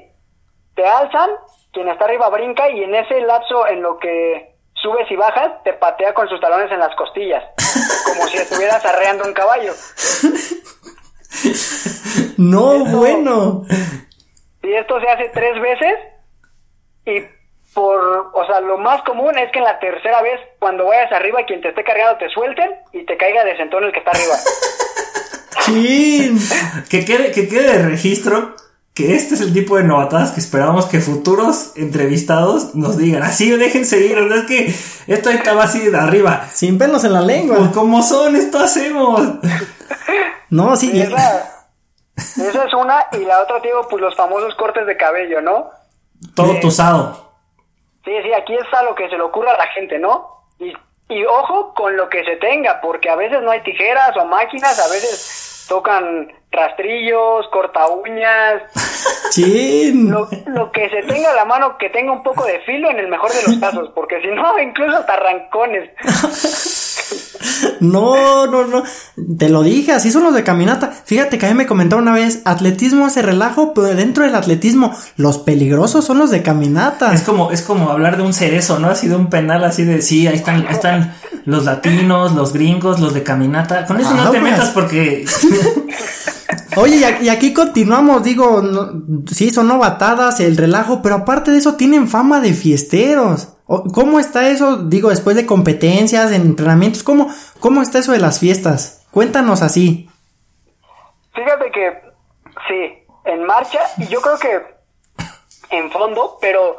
te 0.74 0.86
alzan, 0.86 1.30
quien 1.72 1.88
está 1.88 2.04
arriba 2.04 2.28
brinca 2.30 2.68
y 2.70 2.82
en 2.82 2.94
ese 2.94 3.20
lapso 3.20 3.66
en 3.66 3.82
lo 3.82 3.98
que 3.98 4.54
subes 4.74 5.10
y 5.10 5.16
bajas 5.16 5.62
te 5.64 5.74
patea 5.74 6.14
con 6.14 6.28
sus 6.28 6.40
talones 6.40 6.70
en 6.72 6.80
las 6.80 6.94
costillas, 6.96 7.44
como 8.06 8.26
si 8.28 8.38
estuvieras 8.38 8.84
arreando 8.84 9.24
un 9.24 9.34
caballo. 9.34 9.72
No, 12.36 12.84
bueno. 12.86 13.62
Y 14.62 14.72
esto 14.74 15.00
se 15.00 15.08
hace 15.08 15.28
tres 15.30 15.60
veces 15.60 15.94
y 17.06 17.22
por, 17.74 18.30
o 18.34 18.46
sea, 18.46 18.60
lo 18.60 18.78
más 18.78 19.02
común 19.02 19.36
es 19.38 19.50
que 19.52 19.58
en 19.58 19.64
la 19.64 19.78
tercera 19.78 20.20
vez, 20.22 20.40
cuando 20.58 20.86
vayas 20.86 21.10
arriba, 21.12 21.44
quien 21.46 21.60
te 21.60 21.68
esté 21.68 21.84
cargando 21.84 22.18
te 22.18 22.28
suelten 22.28 22.70
y 22.92 23.04
te 23.04 23.16
caiga 23.16 23.44
de 23.44 23.56
sentón 23.56 23.84
el 23.84 23.92
que 23.92 24.00
está 24.00 24.10
arriba. 24.10 24.34
Chin. 25.64 26.38
Que 26.88 27.04
quede, 27.04 27.30
que 27.32 27.48
quede 27.48 27.78
de 27.78 27.82
registro 27.88 28.54
que 28.94 29.14
este 29.14 29.34
es 29.36 29.40
el 29.40 29.54
tipo 29.54 29.76
de 29.78 29.84
novatadas 29.84 30.32
que 30.32 30.40
esperamos 30.40 30.84
que 30.84 31.00
futuros 31.00 31.72
entrevistados 31.76 32.74
nos 32.74 32.98
digan. 32.98 33.22
Así, 33.22 33.50
dejen 33.50 33.86
seguir. 33.86 34.18
sea, 34.28 34.36
es 34.36 34.44
que 34.44 34.74
esto 35.12 35.30
estaba 35.30 35.64
así 35.64 35.80
de 35.88 35.96
arriba. 35.98 36.46
Sin 36.52 36.76
pelos 36.76 37.02
en 37.04 37.14
la 37.14 37.20
Pues 37.20 37.26
lengua. 37.36 37.70
como 37.72 38.02
son, 38.02 38.36
esto 38.36 38.58
hacemos. 38.58 39.20
No, 40.50 40.76
sí. 40.76 40.90
Y 40.92 41.00
esa, 41.00 41.64
esa 42.16 42.64
es 42.64 42.74
una, 42.74 43.06
y 43.12 43.24
la 43.24 43.40
otra, 43.42 43.60
digo, 43.60 43.86
pues 43.88 44.02
los 44.02 44.14
famosos 44.14 44.54
cortes 44.56 44.86
de 44.86 44.96
cabello, 44.98 45.40
¿no? 45.40 45.70
Todo 46.34 46.52
Sí. 46.54 46.60
tusado. 46.60 47.32
Sí, 48.04 48.10
sí, 48.22 48.32
aquí 48.34 48.54
está 48.54 48.82
lo 48.82 48.94
que 48.94 49.08
se 49.08 49.16
le 49.16 49.22
ocurra 49.22 49.52
a 49.54 49.58
la 49.58 49.66
gente, 49.68 49.98
¿no? 49.98 50.44
Y, 50.58 50.72
y 51.08 51.24
ojo 51.24 51.72
con 51.74 51.96
lo 51.96 52.08
que 52.10 52.22
se 52.24 52.36
tenga, 52.36 52.80
porque 52.82 53.08
a 53.08 53.16
veces 53.16 53.38
no 53.42 53.50
hay 53.50 53.62
tijeras 53.62 54.14
o 54.18 54.26
máquinas, 54.26 54.78
a 54.78 54.88
veces 54.92 55.41
tocan 55.72 56.30
rastrillos, 56.50 57.48
corta 57.48 57.86
uñas, 57.88 58.62
Chin. 59.30 60.10
lo, 60.10 60.28
lo 60.48 60.70
que 60.70 60.90
se 60.90 61.02
tenga 61.04 61.30
a 61.30 61.34
la 61.34 61.46
mano 61.46 61.78
que 61.78 61.88
tenga 61.88 62.12
un 62.12 62.22
poco 62.22 62.44
de 62.44 62.60
filo 62.60 62.90
en 62.90 62.98
el 62.98 63.08
mejor 63.08 63.32
de 63.32 63.42
los 63.46 63.56
casos, 63.58 63.90
porque 63.94 64.20
si 64.20 64.26
no, 64.28 64.58
incluso 64.58 64.98
hasta 64.98 65.14
arrancones. 65.14 65.88
No, 67.80 68.46
no, 68.46 68.66
no. 68.66 68.82
Te 69.38 69.48
lo 69.48 69.62
dije, 69.62 69.92
así 69.92 70.10
son 70.12 70.22
los 70.22 70.34
de 70.34 70.44
caminata. 70.44 70.92
Fíjate 71.04 71.38
que 71.38 71.46
a 71.46 71.48
mí 71.48 71.54
me 71.54 71.66
comentaron 71.66 72.04
una 72.04 72.14
vez, 72.14 72.40
atletismo 72.44 73.06
hace 73.06 73.22
relajo, 73.22 73.74
pero 73.74 73.94
dentro 73.94 74.24
del 74.24 74.34
atletismo, 74.34 74.94
los 75.16 75.38
peligrosos 75.38 76.04
son 76.04 76.18
los 76.18 76.30
de 76.30 76.42
caminata. 76.42 77.12
Es 77.12 77.22
como, 77.22 77.50
es 77.50 77.62
como 77.62 77.90
hablar 77.90 78.16
de 78.16 78.22
un 78.22 78.32
cerezo, 78.32 78.78
¿no? 78.78 78.88
Así 78.88 79.08
de 79.08 79.16
un 79.16 79.28
penal 79.30 79.64
así 79.64 79.84
de 79.84 80.00
sí, 80.02 80.26
ahí 80.28 80.36
están, 80.36 80.66
ahí 80.68 80.74
están 80.74 81.14
los 81.44 81.64
latinos, 81.64 82.34
los 82.34 82.52
gringos, 82.52 83.00
los 83.00 83.14
de 83.14 83.22
caminata. 83.24 83.84
Con 83.86 84.00
eso 84.00 84.14
no 84.14 84.30
te 84.30 84.38
Aguas. 84.38 84.52
metas 84.52 84.70
porque 84.70 85.24
Oye, 86.76 86.96
y 87.20 87.28
aquí, 87.28 87.52
continuamos, 87.52 88.22
digo, 88.22 88.62
sí, 89.26 89.50
son 89.50 89.68
novatadas, 89.68 90.40
el 90.40 90.56
relajo, 90.56 91.02
pero 91.02 91.16
aparte 91.16 91.50
de 91.50 91.58
eso 91.58 91.76
tienen 91.76 92.08
fama 92.08 92.40
de 92.40 92.54
fiesteros. 92.54 93.56
¿Cómo 93.66 94.18
está 94.18 94.48
eso? 94.48 94.76
Digo, 94.78 95.10
después 95.10 95.36
de 95.36 95.46
competencias, 95.46 96.32
en 96.32 96.42
entrenamientos, 96.42 97.02
¿cómo, 97.02 97.32
cómo 97.60 97.82
está 97.82 97.98
eso 97.98 98.12
de 98.12 98.18
las 98.18 98.40
fiestas? 98.40 99.06
Cuéntanos 99.10 99.60
así. 99.62 100.08
Fíjate 101.34 101.70
que 101.70 102.00
sí, 102.68 103.04
en 103.24 103.44
marcha, 103.44 103.80
y 103.98 104.06
yo 104.06 104.20
creo 104.20 104.38
que 104.38 104.72
en 105.76 105.90
fondo, 105.90 106.38
pero 106.40 106.76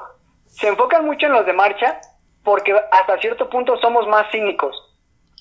se 0.47 0.67
enfocan 0.67 1.05
mucho 1.05 1.25
en 1.25 1.33
los 1.33 1.45
de 1.45 1.53
marcha 1.53 1.99
porque 2.43 2.73
hasta 2.91 3.17
cierto 3.19 3.49
punto 3.49 3.77
somos 3.77 4.07
más 4.07 4.25
cínicos. 4.31 4.75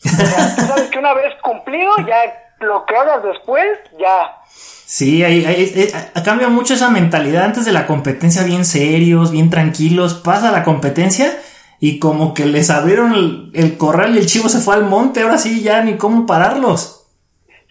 O 0.04 0.08
sea, 0.08 0.56
tú 0.56 0.62
sabes 0.62 0.90
que 0.90 0.98
una 0.98 1.14
vez 1.14 1.34
cumplido, 1.42 1.90
ya 2.06 2.22
lo 2.62 2.85
que 2.87 2.96
hagas 2.96 3.22
después, 3.22 3.66
ya. 3.98 4.37
Sí, 4.46 5.25
ahí, 5.25 5.44
ahí- 5.44 5.72
eh, 5.75 5.92
ha- 6.14 6.22
cambia 6.22 6.48
mucho 6.48 6.75
esa 6.75 6.90
mentalidad. 6.90 7.44
Antes 7.44 7.64
de 7.64 7.72
la 7.72 7.87
competencia, 7.87 8.42
bien 8.44 8.64
serios, 8.64 9.33
bien 9.33 9.48
tranquilos. 9.51 10.14
Pasa 10.14 10.53
la 10.53 10.64
competencia 10.64 11.33
y 11.81 11.98
como 11.98 12.35
que 12.35 12.44
les 12.46 12.68
abrieron 12.70 13.14
el, 13.14 13.51
el 13.55 13.79
corral 13.79 14.14
y 14.14 14.18
el 14.18 14.27
chivo 14.27 14.48
se 14.48 14.61
fue 14.61 14.75
al 14.75 14.85
monte. 14.85 15.22
Ahora 15.22 15.38
sí, 15.38 15.62
ya 15.62 15.83
ni 15.83 15.96
cómo 15.96 16.27
pararlos. 16.27 16.98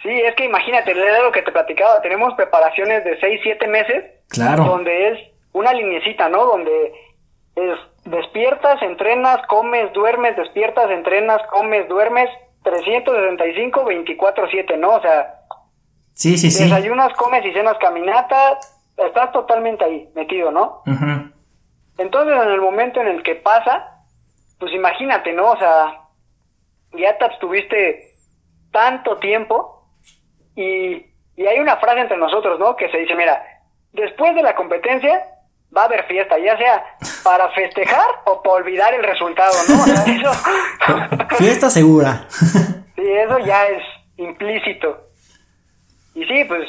Sí, 0.02 0.10
es 0.10 0.34
que 0.36 0.46
imagínate, 0.46 0.92
era 0.92 1.22
lo 1.22 1.32
que 1.32 1.44
te 1.44 1.52
platicaba, 1.52 2.02
tenemos 2.02 2.34
preparaciones 2.34 3.04
de 3.04 3.20
6, 3.20 3.40
7 3.44 3.68
meses, 3.68 4.04
Claro. 4.30 4.64
donde 4.66 5.10
es 5.10 5.20
una 5.54 5.74
linecita, 5.74 6.28
¿no? 6.28 6.44
Donde 6.46 6.72
es 7.56 7.78
despiertas, 8.06 8.82
entrenas, 8.82 9.46
comes, 9.48 9.94
duermes, 9.94 10.36
despiertas, 10.38 10.90
entrenas, 10.90 11.40
comes, 11.52 11.88
duermes, 11.88 12.30
365, 12.63 13.84
24-7, 13.84 14.78
¿no? 14.78 14.91
O 14.95 15.02
sea, 15.02 15.36
Sí, 16.13 16.38
sí, 16.38 16.52
sí. 16.52 16.63
desayunas, 16.65 17.13
comes 17.13 17.43
y 17.45 17.54
cenas 17.54 17.78
caminata, 17.80 18.60
estás 18.97 19.32
totalmente 19.32 19.84
ahí, 19.84 20.10
metido, 20.13 20.52
¿no? 20.52 20.84
Entonces, 21.97 22.36
en 22.36 22.50
el 22.52 22.62
momento 22.62 23.00
en 23.02 23.08
el 23.08 23.24
que 23.24 23.36
pasa, 23.36 24.04
pues 24.60 24.71
imagínate, 24.74 25.34
¿no? 25.34 25.52
O 25.52 25.58
sea, 25.58 26.02
ya 26.93 27.17
te 27.17 27.26
abstuviste 27.26 28.12
tanto 28.71 29.17
tiempo 29.17 29.88
y, 30.56 31.06
y 31.36 31.45
hay 31.47 31.60
una 31.60 31.78
frase 31.78 32.02
entre 32.02 32.17
nosotros, 32.17 32.60
¿no? 32.60 32.76
Que 32.76 32.89
se 32.89 32.97
dice, 32.97 33.15
mira, 33.15 33.43
después 33.93 34.36
de 34.36 34.43
la 34.43 34.56
competencia 34.56 35.26
va 35.76 35.84
a 35.84 35.86
haber 35.86 36.06
fiesta, 36.06 36.38
ya 36.40 36.58
sea 36.58 36.84
para 37.24 37.50
festejar 37.52 38.06
o 38.26 38.42
para 38.42 38.56
olvidar 38.56 38.94
el 38.94 39.04
resultado, 39.04 39.54
¿no? 39.70 39.84
O 39.84 39.86
sea, 39.86 40.04
eso, 40.04 41.28
Fiesta 41.38 41.70
segura. 41.70 42.26
sí, 42.30 43.04
eso 43.04 43.40
ya 43.40 43.68
es 43.68 43.84
implícito. 44.18 45.08
Y 46.14 46.26
sí, 46.26 46.44
pues, 46.46 46.68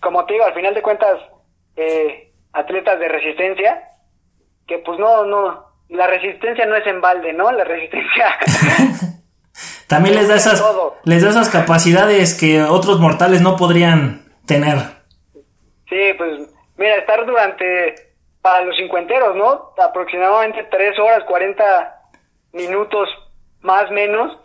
como 0.00 0.24
te 0.26 0.34
digo, 0.34 0.44
al 0.44 0.54
final 0.54 0.74
de 0.74 0.82
cuentas, 0.82 1.18
eh, 1.76 2.32
atletas 2.52 2.98
de 3.00 3.08
resistencia, 3.08 3.82
que 4.66 4.78
pues 4.78 4.98
no, 4.98 5.24
no, 5.24 5.66
la 5.88 6.06
resistencia 6.06 6.66
no 6.66 6.76
es 6.76 6.86
en 6.86 7.00
balde, 7.00 7.32
¿no? 7.32 7.50
La 7.50 7.64
resistencia 7.64 8.26
También 9.88 10.14
les 10.14 10.28
da 10.28 10.36
esas, 10.36 10.60
Todo. 10.60 10.96
les 11.04 11.22
da 11.22 11.30
esas 11.30 11.48
capacidades 11.48 12.38
que 12.38 12.62
otros 12.62 13.00
mortales 13.00 13.40
no 13.40 13.56
podrían 13.56 14.22
tener. 14.44 14.76
Sí, 15.88 16.12
pues 16.18 16.48
mira, 16.78 16.96
estar 16.96 17.26
durante, 17.26 17.94
para 18.40 18.64
los 18.64 18.76
cincuenteros, 18.76 19.36
¿no? 19.36 19.74
Aproximadamente 19.76 20.66
3 20.70 20.98
horas, 20.98 21.24
40 21.24 22.00
minutos 22.52 23.08
más 23.60 23.90
menos, 23.90 24.38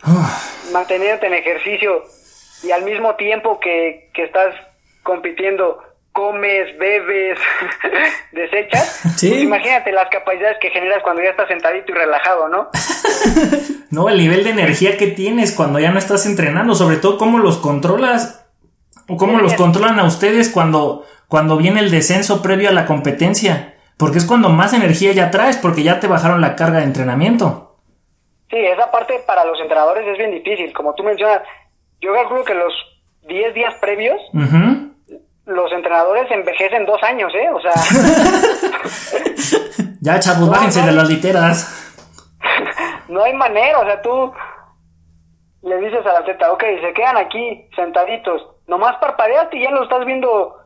manteniéndote 0.72 1.26
en 1.26 1.34
ejercicio 1.34 2.02
y 2.62 2.70
al 2.70 2.84
mismo 2.84 3.14
tiempo 3.16 3.58
que, 3.60 4.10
que 4.12 4.24
estás 4.24 4.54
compitiendo, 5.02 5.82
comes, 6.12 6.78
bebes, 6.78 7.38
desechas. 8.32 9.02
Sí. 9.16 9.28
Pues 9.28 9.42
imagínate 9.42 9.92
las 9.92 10.08
capacidades 10.10 10.58
que 10.60 10.70
generas 10.70 11.02
cuando 11.02 11.22
ya 11.22 11.30
estás 11.30 11.48
sentadito 11.48 11.92
y 11.92 11.94
relajado, 11.94 12.48
¿no? 12.48 12.70
No, 13.90 14.08
el 14.08 14.18
nivel 14.18 14.42
de 14.42 14.50
energía 14.50 14.96
que 14.96 15.06
tienes 15.06 15.52
cuando 15.52 15.78
ya 15.78 15.92
no 15.92 16.00
estás 16.00 16.26
entrenando, 16.26 16.74
sobre 16.74 16.96
todo 16.96 17.16
cómo 17.16 17.38
los 17.38 17.58
controlas 17.58 18.44
o 19.06 19.16
cómo 19.16 19.38
los 19.38 19.54
controlan 19.54 20.00
a 20.00 20.04
ustedes 20.04 20.48
cuando, 20.48 21.06
cuando 21.34 21.56
viene 21.56 21.80
el 21.80 21.90
descenso 21.90 22.42
previo 22.42 22.68
a 22.68 22.72
la 22.72 22.86
competencia. 22.86 23.74
Porque 23.98 24.18
es 24.18 24.24
cuando 24.24 24.50
más 24.50 24.72
energía 24.72 25.10
ya 25.10 25.32
traes, 25.32 25.56
porque 25.56 25.82
ya 25.82 25.98
te 25.98 26.06
bajaron 26.06 26.40
la 26.40 26.54
carga 26.54 26.78
de 26.78 26.84
entrenamiento. 26.84 27.74
Sí, 28.50 28.56
esa 28.56 28.88
parte 28.92 29.18
para 29.26 29.44
los 29.44 29.58
entrenadores 29.60 30.06
es 30.06 30.16
bien 30.16 30.30
difícil. 30.30 30.72
Como 30.72 30.94
tú 30.94 31.02
mencionas, 31.02 31.40
yo 32.00 32.14
calculo 32.14 32.44
que 32.44 32.54
los 32.54 32.72
10 33.26 33.52
días 33.52 33.74
previos 33.80 34.20
los 35.46 35.72
entrenadores 35.72 36.30
envejecen 36.30 36.86
dos 36.86 37.02
años, 37.02 37.32
¿eh? 37.34 37.48
O 37.52 37.60
sea, 37.60 37.72
Ya, 40.02 40.20
chavos, 40.20 40.46
No, 40.46 40.52
bájense 40.52 40.82
no. 40.82 40.86
de 40.86 40.92
las 40.92 41.08
literas. 41.08 41.96
no 43.08 43.24
hay 43.24 43.34
manera, 43.34 43.80
o 43.80 43.84
sea, 43.86 44.00
tú 44.02 44.32
le 45.62 45.78
dices 45.78 46.06
al 46.06 46.18
atleta, 46.18 46.52
ok, 46.52 46.62
se 46.80 46.92
quedan 46.94 47.16
aquí 47.16 47.68
sentaditos, 47.74 48.40
nomás 48.68 48.94
parpadeaste 49.00 49.56
y 49.56 49.64
ya 49.64 49.72
lo 49.72 49.82
estás 49.82 50.06
viendo 50.06 50.60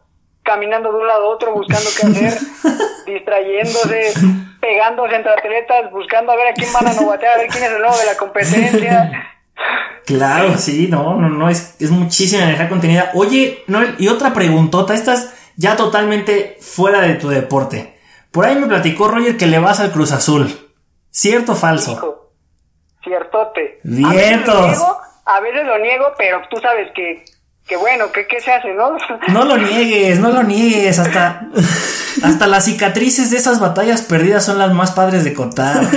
caminando 0.48 0.90
de 0.90 0.98
un 0.98 1.06
lado 1.06 1.24
a 1.24 1.28
otro, 1.28 1.52
buscando 1.52 1.90
qué 1.94 2.06
hacer, 2.06 2.38
distrayéndose, 3.06 4.14
pegándose 4.58 5.16
entre 5.16 5.32
atletas, 5.32 5.92
buscando 5.92 6.32
a 6.32 6.37
ver 6.37 6.48
a 6.48 6.52
quién 6.54 6.72
van 6.72 6.88
a 6.88 6.94
novatear, 6.94 7.34
a 7.34 7.38
ver 7.38 7.48
quién 7.48 7.64
es 7.64 7.70
el 7.70 7.80
nuevo 7.80 7.96
de 7.98 8.06
la 8.06 8.16
competencia. 8.16 9.24
Claro, 10.06 10.56
sí, 10.56 10.87
no, 10.88 11.16
no, 11.16 11.28
no, 11.28 11.50
es, 11.50 11.76
es 11.80 11.90
muchísima 11.90 12.44
energía 12.44 12.70
contenida. 12.70 13.11
Oye, 13.12 13.62
Noel, 13.66 13.94
y 13.98 14.08
otra 14.08 14.32
preguntota, 14.32 14.94
estás 14.94 15.34
ya 15.56 15.76
totalmente 15.76 16.56
fuera 16.61 17.02
de 17.02 17.16
tu 17.16 17.28
deporte. 17.28 17.98
Por 18.32 18.46
ahí 18.46 18.56
me 18.56 18.68
platicó 18.68 19.08
Roger 19.08 19.37
que 19.37 19.46
le 19.46 19.58
vas 19.58 19.80
al 19.80 19.90
Cruz 19.90 20.12
Azul. 20.12 20.48
¿Cierto 21.11 21.52
o 21.52 21.56
falso? 21.56 21.92
Hijo, 21.92 22.32
ciertote. 23.04 23.80
A 23.84 24.12
Vientos. 24.12 24.14
veces 24.14 24.54
lo 24.54 24.66
niego, 24.68 25.00
a 25.26 25.40
veces 25.40 25.66
lo 25.66 25.78
niego, 25.78 26.04
pero 26.16 26.40
tú 26.48 26.56
sabes 26.58 26.88
que, 26.94 27.24
que 27.68 27.76
bueno, 27.76 28.11
que 28.12 28.26
qué 28.26 28.40
se 28.40 28.50
hace, 28.52 28.72
¿no? 28.74 28.96
No 29.28 29.44
lo 29.44 29.57
niegues, 29.59 30.18
no 30.18 30.31
lo 30.31 30.42
niegues. 30.42 30.98
Hasta, 30.98 31.42
hasta 32.22 32.46
las 32.46 32.64
cicatrices 32.64 33.31
de 33.31 33.37
esas 33.37 33.61
batallas 33.61 34.02
perdidas 34.02 34.44
son 34.44 34.59
las 34.59 34.72
más 34.72 34.92
padres 34.92 35.24
de 35.24 35.35
contar. 35.35 35.81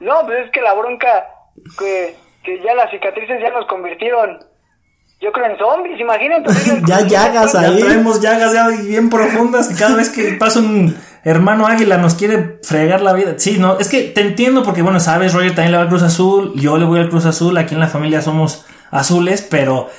No, 0.00 0.14
pues 0.24 0.46
es 0.46 0.50
que 0.50 0.62
la 0.62 0.72
bronca, 0.72 1.26
que, 1.78 2.16
que 2.42 2.58
ya 2.64 2.74
las 2.74 2.90
cicatrices 2.90 3.38
ya 3.42 3.50
nos 3.50 3.66
convirtieron, 3.66 4.38
yo 5.20 5.30
creo, 5.30 5.44
en 5.44 5.58
zombies, 5.58 6.00
imagínate. 6.00 6.50
Ya 6.88 7.00
llagas 7.02 7.52
Ya 7.52 7.60
ahí. 7.60 7.78
traemos 7.80 8.18
llagas 8.22 8.54
ya 8.54 8.68
bien 8.68 9.10
profundas 9.10 9.68
que 9.68 9.74
cada 9.74 9.94
vez 9.96 10.08
que 10.08 10.32
pasa 10.32 10.60
un 10.60 10.96
hermano 11.22 11.66
águila 11.66 11.98
nos 11.98 12.14
quiere 12.14 12.58
fregar 12.62 13.02
la 13.02 13.12
vida. 13.12 13.34
Sí, 13.36 13.58
no, 13.58 13.78
es 13.78 13.90
que 13.90 14.04
te 14.04 14.22
entiendo 14.22 14.62
porque, 14.62 14.80
bueno, 14.80 15.00
sabes, 15.00 15.34
Roger 15.34 15.50
también 15.54 15.72
le 15.72 15.76
va 15.76 15.82
al 15.82 15.90
Cruz 15.90 16.02
Azul, 16.02 16.52
yo 16.56 16.78
le 16.78 16.86
voy 16.86 16.98
al 16.98 17.10
Cruz 17.10 17.26
Azul, 17.26 17.58
aquí 17.58 17.74
en 17.74 17.80
la 17.80 17.88
familia 17.88 18.22
somos 18.22 18.64
azules, 18.90 19.46
pero 19.50 19.90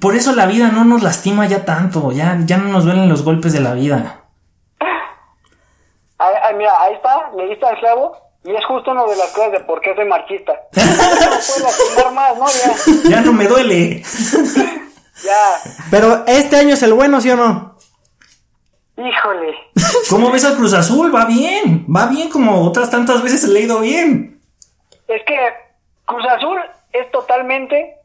por 0.00 0.14
eso 0.14 0.34
la 0.34 0.46
vida 0.46 0.68
no 0.68 0.84
nos 0.84 1.02
lastima 1.02 1.46
ya 1.46 1.64
tanto, 1.64 2.12
ya, 2.12 2.38
ya 2.44 2.56
no 2.56 2.68
nos 2.68 2.84
duelen 2.84 3.08
los 3.08 3.24
golpes 3.24 3.52
de 3.52 3.60
la 3.60 3.74
vida. 3.74 4.20
Ay, 6.18 6.34
ay, 6.42 6.54
mira, 6.56 6.70
ahí 6.80 6.94
está, 6.94 7.30
le 7.36 7.48
diste 7.48 7.66
al 7.66 7.78
clavo, 7.78 8.16
y 8.44 8.54
es 8.54 8.64
justo 8.66 8.90
una 8.90 9.04
de 9.04 9.16
las 9.16 9.28
cosas 9.32 9.52
de 9.52 9.60
por 9.60 9.80
qué 9.80 9.94
soy 9.94 10.06
marxista. 10.06 10.52
no 10.76 10.82
puedo 10.82 11.60
lastimar 11.62 12.12
más, 12.12 12.36
¿no? 12.38 12.46
Ya, 12.46 13.08
Ya 13.10 13.20
no 13.20 13.32
me 13.32 13.46
duele. 13.46 14.02
ya, 15.24 15.70
Pero 15.90 16.24
este 16.26 16.56
año 16.56 16.74
es 16.74 16.82
el 16.82 16.92
bueno, 16.94 17.20
¿sí 17.20 17.30
o 17.30 17.36
no? 17.36 17.74
híjole. 18.96 19.54
¿Cómo 20.08 20.30
ves 20.30 20.44
al 20.44 20.54
Cruz 20.54 20.72
Azul? 20.72 21.12
Va 21.14 21.24
bien, 21.24 21.84
va 21.94 22.06
bien 22.06 22.30
como 22.30 22.62
otras 22.62 22.90
tantas 22.90 23.22
veces 23.22 23.44
le 23.48 23.60
he 23.60 23.62
ido 23.64 23.80
bien. 23.80 24.40
Es 25.08 25.22
que 25.26 25.36
Cruz 26.04 26.24
Azul 26.26 26.58
es 26.92 27.10
totalmente 27.10 27.96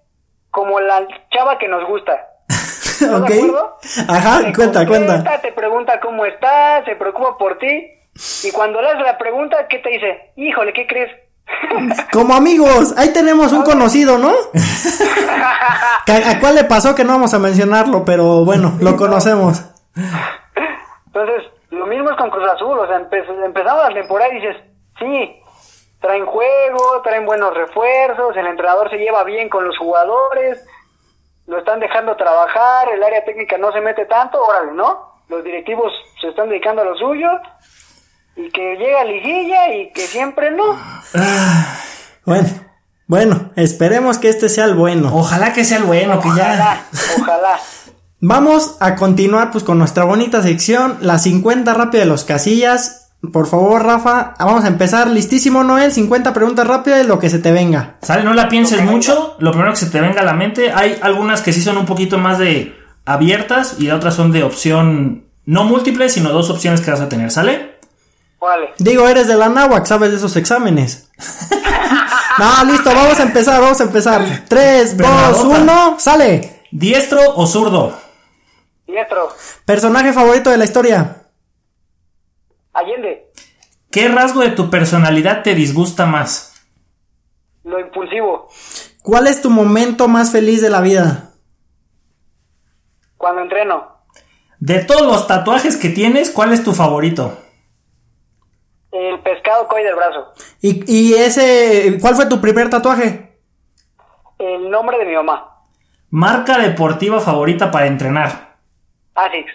como 0.51 0.79
la 0.79 1.07
chava 1.31 1.57
que 1.57 1.67
nos 1.67 1.87
gusta. 1.87 2.13
¿Estás 2.49 3.21
ok. 3.21 3.27
de 3.27 3.35
acuerdo? 3.35 3.77
Ajá, 4.07 4.37
Te 4.43 4.53
cuenta, 4.53 4.85
contesta, 4.85 4.87
cuenta. 4.87 5.41
Te 5.41 5.51
pregunta 5.53 5.99
cómo 6.01 6.25
estás, 6.25 6.85
se 6.85 6.95
preocupa 6.95 7.37
por 7.37 7.57
ti. 7.57 7.87
Y 8.43 8.51
cuando 8.51 8.81
le 8.81 8.89
haces 8.89 9.03
la 9.03 9.17
pregunta, 9.17 9.67
¿qué 9.69 9.79
te 9.79 9.89
dice? 9.89 10.31
Híjole, 10.35 10.73
¿qué 10.73 10.85
crees? 10.87 11.09
Como 12.13 12.33
amigos, 12.35 12.93
ahí 12.97 13.11
tenemos 13.13 13.53
un 13.53 13.63
conocido, 13.63 14.17
¿no? 14.17 14.29
¿A, 16.07 16.39
cuál 16.39 16.55
le 16.55 16.63
pasó 16.65 16.93
que 16.95 17.03
no 17.03 17.13
vamos 17.13 17.33
a 17.33 17.39
mencionarlo? 17.39 18.03
Pero 18.05 18.43
bueno, 18.45 18.73
lo 18.81 18.95
conocemos. 18.97 19.63
Entonces, 21.07 21.43
lo 21.71 21.85
mismo 21.87 22.09
es 22.11 22.17
con 22.17 22.29
Cruz 22.29 22.49
Azul. 22.51 22.77
O 22.79 22.87
sea, 22.87 22.99
empe- 22.99 23.45
empezamos 23.45 23.83
la 23.89 23.93
temporada 23.93 24.31
y 24.33 24.35
dices, 24.41 24.57
sí, 24.99 25.41
traen 25.99 26.25
juego, 26.25 27.01
traen 27.03 27.25
buenos 27.25 27.53
refuerzos, 27.53 28.35
el 28.37 28.47
entrenador 28.47 28.89
se 28.89 28.97
lleva 28.97 29.23
bien 29.23 29.49
con 29.49 29.65
los 29.65 29.77
jugadores, 29.77 30.63
lo 31.47 31.57
están 31.59 31.79
dejando 31.79 32.15
trabajar, 32.15 32.89
el 32.93 33.03
área 33.03 33.25
técnica 33.25 33.57
no 33.57 33.71
se 33.71 33.81
mete 33.81 34.05
tanto, 34.05 34.41
órale, 34.41 34.71
¿no? 34.73 35.21
Los 35.27 35.43
directivos 35.43 35.91
se 36.21 36.29
están 36.29 36.49
dedicando 36.49 36.81
a 36.81 36.85
lo 36.85 36.95
suyo 36.97 37.27
y 38.35 38.49
que 38.51 38.75
llega 38.75 39.03
liguilla 39.03 39.73
y 39.73 39.91
que 39.91 40.01
siempre 40.01 40.51
no. 40.51 40.77
Bueno, 42.25 42.47
bueno, 43.07 43.51
esperemos 43.55 44.19
que 44.19 44.29
este 44.29 44.49
sea 44.49 44.65
el 44.65 44.75
bueno. 44.75 45.09
Ojalá 45.13 45.53
que 45.53 45.65
sea 45.65 45.79
el 45.79 45.85
bueno, 45.85 46.21
que 46.21 46.29
Ojalá, 46.29 46.55
ya. 46.57 46.85
ojalá. 47.19 47.59
Vamos 48.21 48.77
a 48.79 48.95
continuar 48.95 49.49
pues 49.51 49.63
con 49.63 49.79
nuestra 49.79 50.03
bonita 50.03 50.41
sección, 50.41 50.97
las 51.01 51.23
50 51.23 51.73
rápidas 51.73 52.05
de 52.05 52.11
los 52.11 52.25
casillas. 52.25 53.08
Por 53.33 53.47
favor, 53.47 53.83
Rafa, 53.83 54.33
vamos 54.39 54.63
a 54.63 54.67
empezar. 54.67 55.07
Listísimo, 55.07 55.63
Noel, 55.63 55.91
50 55.91 56.33
preguntas 56.33 56.65
rápidas, 56.65 57.05
lo 57.05 57.19
que 57.19 57.29
se 57.29 57.39
te 57.39 57.51
venga. 57.51 57.97
Sale, 58.01 58.23
no 58.23 58.33
la 58.33 58.47
pienses 58.47 58.81
mucho, 58.81 59.35
lo 59.39 59.51
primero 59.51 59.71
que 59.71 59.79
se 59.79 59.89
te 59.89 59.99
venga 59.99 60.21
a 60.21 60.25
la 60.25 60.33
mente. 60.33 60.71
Hay 60.71 60.97
algunas 61.01 61.41
que 61.41 61.51
sí 61.51 61.61
son 61.61 61.77
un 61.77 61.85
poquito 61.85 62.17
más 62.17 62.39
de 62.39 62.75
abiertas 63.05 63.75
y 63.77 63.91
otras 63.91 64.15
son 64.15 64.31
de 64.31 64.43
opción 64.43 65.25
no 65.45 65.63
múltiple, 65.65 66.09
sino 66.09 66.29
dos 66.29 66.49
opciones 66.49 66.79
que 66.79 66.91
vas 66.91 67.01
a 67.01 67.09
tener, 67.09 67.29
¿sale? 67.29 67.79
Órale. 68.39 68.69
Digo, 68.77 69.07
eres 69.07 69.27
de 69.27 69.35
la 69.35 69.49
náhuac, 69.49 69.85
sabes 69.85 70.11
de 70.11 70.17
esos 70.17 70.35
exámenes. 70.37 71.09
no, 72.37 72.71
listo, 72.71 72.89
vamos 72.93 73.19
a 73.19 73.23
empezar, 73.23 73.59
vamos 73.59 73.81
a 73.81 73.83
empezar. 73.83 74.45
3, 74.47 74.97
2, 74.97 75.07
Pregunta. 75.07 75.61
1, 75.61 75.95
sale. 75.99 76.61
¿Diestro 76.71 77.19
o 77.35 77.45
zurdo? 77.45 77.97
Diestro, 78.87 79.35
Personaje 79.65 80.13
favorito 80.13 80.49
de 80.49 80.57
la 80.57 80.65
historia. 80.65 81.18
Allende, 82.79 83.31
¿Qué 83.91 84.07
rasgo 84.07 84.41
de 84.41 84.51
tu 84.51 84.69
personalidad 84.69 85.43
te 85.43 85.55
disgusta 85.55 86.05
más? 86.05 86.45
lo 87.63 87.79
impulsivo, 87.79 88.47
¿Cuál 89.03 89.27
es 89.27 89.41
tu 89.41 89.49
momento 89.49 90.07
más 90.07 90.31
feliz 90.31 90.61
de 90.61 90.69
la 90.69 90.81
vida? 90.81 91.31
cuando 93.17 93.41
entreno, 93.41 93.97
De 94.59 94.83
todos 94.85 95.01
los 95.05 95.27
tatuajes 95.27 95.75
que 95.77 95.89
tienes, 95.89 96.29
¿cuál 96.31 96.53
es 96.53 96.63
tu 96.63 96.73
favorito? 96.73 97.37
el 98.91 99.19
pescado 99.21 99.67
coi 99.67 99.83
del 99.83 99.95
brazo, 99.95 100.33
¿Y, 100.61 100.83
y 100.91 101.13
ese, 101.15 101.97
cuál 102.01 102.15
fue 102.15 102.25
tu 102.27 102.39
primer 102.41 102.69
tatuaje? 102.69 103.37
el 104.39 104.69
nombre 104.69 104.97
de 104.99 105.05
mi 105.05 105.15
mamá, 105.15 105.45
Marca 106.11 106.57
deportiva 106.57 107.19
favorita 107.19 107.69
para 107.69 107.85
entrenar. 107.87 108.57
ASICS, 109.13 109.51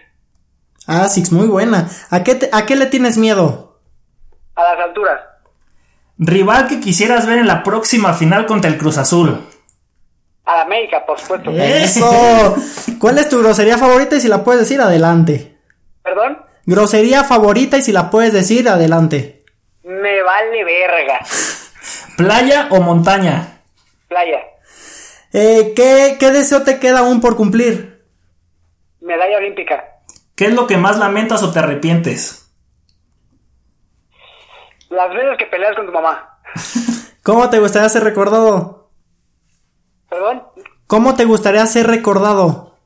Ah, 0.86 1.08
Six, 1.08 1.32
muy 1.32 1.46
buena. 1.46 1.88
¿A 2.10 2.22
qué, 2.24 2.34
te- 2.34 2.50
¿A 2.52 2.66
qué 2.66 2.76
le 2.76 2.86
tienes 2.86 3.16
miedo? 3.18 3.80
a 4.56 4.62
las 4.62 4.78
alturas, 4.86 5.20
Rival 6.16 6.68
que 6.68 6.78
quisieras 6.78 7.26
ver 7.26 7.38
en 7.38 7.48
la 7.48 7.64
próxima 7.64 8.14
final 8.14 8.46
contra 8.46 8.70
el 8.70 8.78
Cruz 8.78 8.98
Azul. 8.98 9.40
A 10.44 10.56
la 10.56 10.62
América, 10.62 11.04
por 11.04 11.18
supuesto. 11.18 11.50
Eso. 11.54 12.54
¿Cuál 13.00 13.18
es 13.18 13.28
tu 13.28 13.40
grosería 13.40 13.78
favorita 13.78 14.14
y 14.14 14.20
si 14.20 14.28
la 14.28 14.44
puedes 14.44 14.60
decir 14.60 14.80
adelante? 14.80 15.58
¿Perdón? 16.04 16.38
Grosería 16.66 17.24
favorita 17.24 17.78
y 17.78 17.82
si 17.82 17.90
la 17.92 18.10
puedes 18.10 18.32
decir 18.32 18.68
adelante. 18.68 19.42
Me 19.82 20.22
vale 20.22 20.62
verga. 20.64 21.18
¿Playa 22.16 22.68
o 22.70 22.80
montaña? 22.80 23.58
Playa. 24.06 24.38
Eh, 25.32 25.72
¿qué, 25.74 26.16
¿Qué 26.20 26.30
deseo 26.30 26.62
te 26.62 26.78
queda 26.78 27.00
aún 27.00 27.20
por 27.20 27.34
cumplir? 27.36 28.04
Medalla 29.00 29.38
olímpica. 29.38 29.93
¿Qué 30.36 30.46
es 30.46 30.54
lo 30.54 30.66
que 30.66 30.76
más 30.76 30.98
lamentas 30.98 31.42
o 31.42 31.52
te 31.52 31.60
arrepientes? 31.60 32.52
Las 34.90 35.10
veces 35.10 35.38
que 35.38 35.46
peleas 35.46 35.76
con 35.76 35.86
tu 35.86 35.92
mamá. 35.92 36.38
¿Cómo 37.22 37.48
te 37.50 37.58
gustaría 37.58 37.88
ser 37.88 38.04
recordado? 38.04 38.90
¿Perdón? 40.10 40.42
¿Cómo 40.86 41.14
te 41.14 41.24
gustaría 41.24 41.64
ser 41.66 41.86
recordado? 41.86 42.76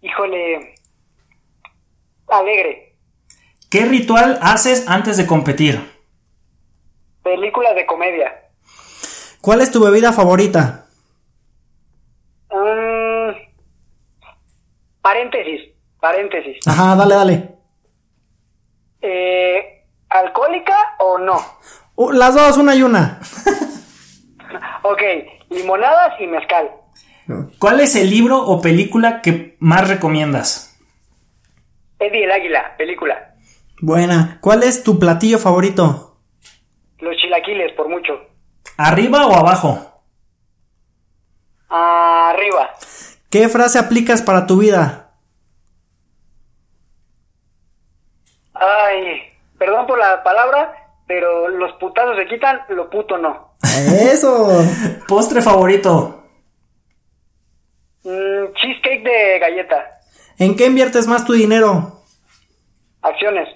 Híjole. 0.00 0.74
Alegre. 2.28 2.96
¿Qué 3.70 3.84
ritual 3.84 4.38
haces 4.42 4.88
antes 4.88 5.16
de 5.16 5.26
competir? 5.26 5.80
Películas 7.22 7.74
de 7.74 7.86
comedia. 7.86 8.50
¿Cuál 9.40 9.60
es 9.60 9.70
tu 9.70 9.82
bebida 9.82 10.12
favorita? 10.12 10.86
Mm, 12.50 13.30
paréntesis. 15.00 15.71
Paréntesis. 16.02 16.56
Ajá, 16.66 16.96
dale, 16.96 17.14
dale. 17.14 17.48
Eh, 19.00 19.84
¿Alcohólica 20.08 20.76
o 20.98 21.16
no? 21.16 21.40
Uh, 21.94 22.10
las 22.10 22.34
dos, 22.34 22.56
una 22.56 22.74
y 22.74 22.82
una. 22.82 23.20
Ok, 24.82 25.00
limonadas 25.50 26.20
y 26.20 26.26
mezcal. 26.26 26.68
¿Cuál 27.60 27.78
es 27.78 27.94
el 27.94 28.10
libro 28.10 28.36
o 28.36 28.60
película 28.60 29.22
que 29.22 29.56
más 29.60 29.86
recomiendas? 29.86 30.76
Eddie 32.00 32.24
el 32.24 32.32
Águila, 32.32 32.74
película. 32.76 33.36
Buena. 33.80 34.38
¿Cuál 34.40 34.64
es 34.64 34.82
tu 34.82 34.98
platillo 34.98 35.38
favorito? 35.38 36.18
Los 36.98 37.16
chilaquiles, 37.16 37.72
por 37.76 37.88
mucho. 37.88 38.14
¿Arriba 38.76 39.24
o 39.28 39.36
abajo? 39.36 40.02
Arriba. 41.68 42.70
¿Qué 43.30 43.48
frase 43.48 43.78
aplicas 43.78 44.20
para 44.20 44.46
tu 44.46 44.58
vida? 44.58 45.11
Ay, 48.62 49.22
perdón 49.58 49.86
por 49.86 49.98
la 49.98 50.22
palabra, 50.22 50.72
pero 51.06 51.48
los 51.48 51.72
putazos 51.74 52.16
se 52.16 52.26
quitan, 52.26 52.60
lo 52.68 52.88
puto 52.88 53.18
no. 53.18 53.56
Eso. 53.62 54.62
¿Postre 55.08 55.42
favorito? 55.42 56.22
Mm, 58.04 58.52
cheesecake 58.54 59.02
de 59.02 59.38
galleta. 59.40 60.00
¿En 60.38 60.56
qué 60.56 60.66
inviertes 60.66 61.08
más 61.08 61.24
tu 61.24 61.32
dinero? 61.32 62.02
Acciones. 63.02 63.48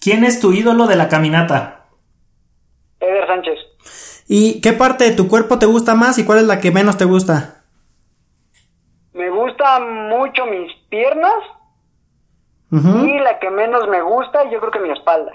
¿Quién 0.00 0.24
es 0.24 0.40
tu 0.40 0.52
ídolo 0.52 0.86
de 0.86 0.96
la 0.96 1.08
caminata? 1.08 1.86
Eder 3.00 3.26
Sánchez. 3.26 3.58
¿Y 4.28 4.60
qué 4.60 4.72
parte 4.74 5.04
de 5.04 5.16
tu 5.16 5.28
cuerpo 5.28 5.58
te 5.58 5.66
gusta 5.66 5.94
más 5.94 6.18
y 6.18 6.24
cuál 6.24 6.38
es 6.38 6.44
la 6.44 6.60
que 6.60 6.70
menos 6.70 6.98
te 6.98 7.04
gusta? 7.04 7.64
Me 9.14 9.30
gustan 9.30 10.08
mucho 10.08 10.44
mis 10.46 10.72
piernas 10.90 11.32
Y 12.76 13.18
la 13.20 13.38
que 13.38 13.50
menos 13.50 13.88
me 13.88 14.02
gusta, 14.02 14.50
yo 14.50 14.58
creo 14.58 14.72
que 14.72 14.80
mi 14.80 14.90
espalda. 14.90 15.30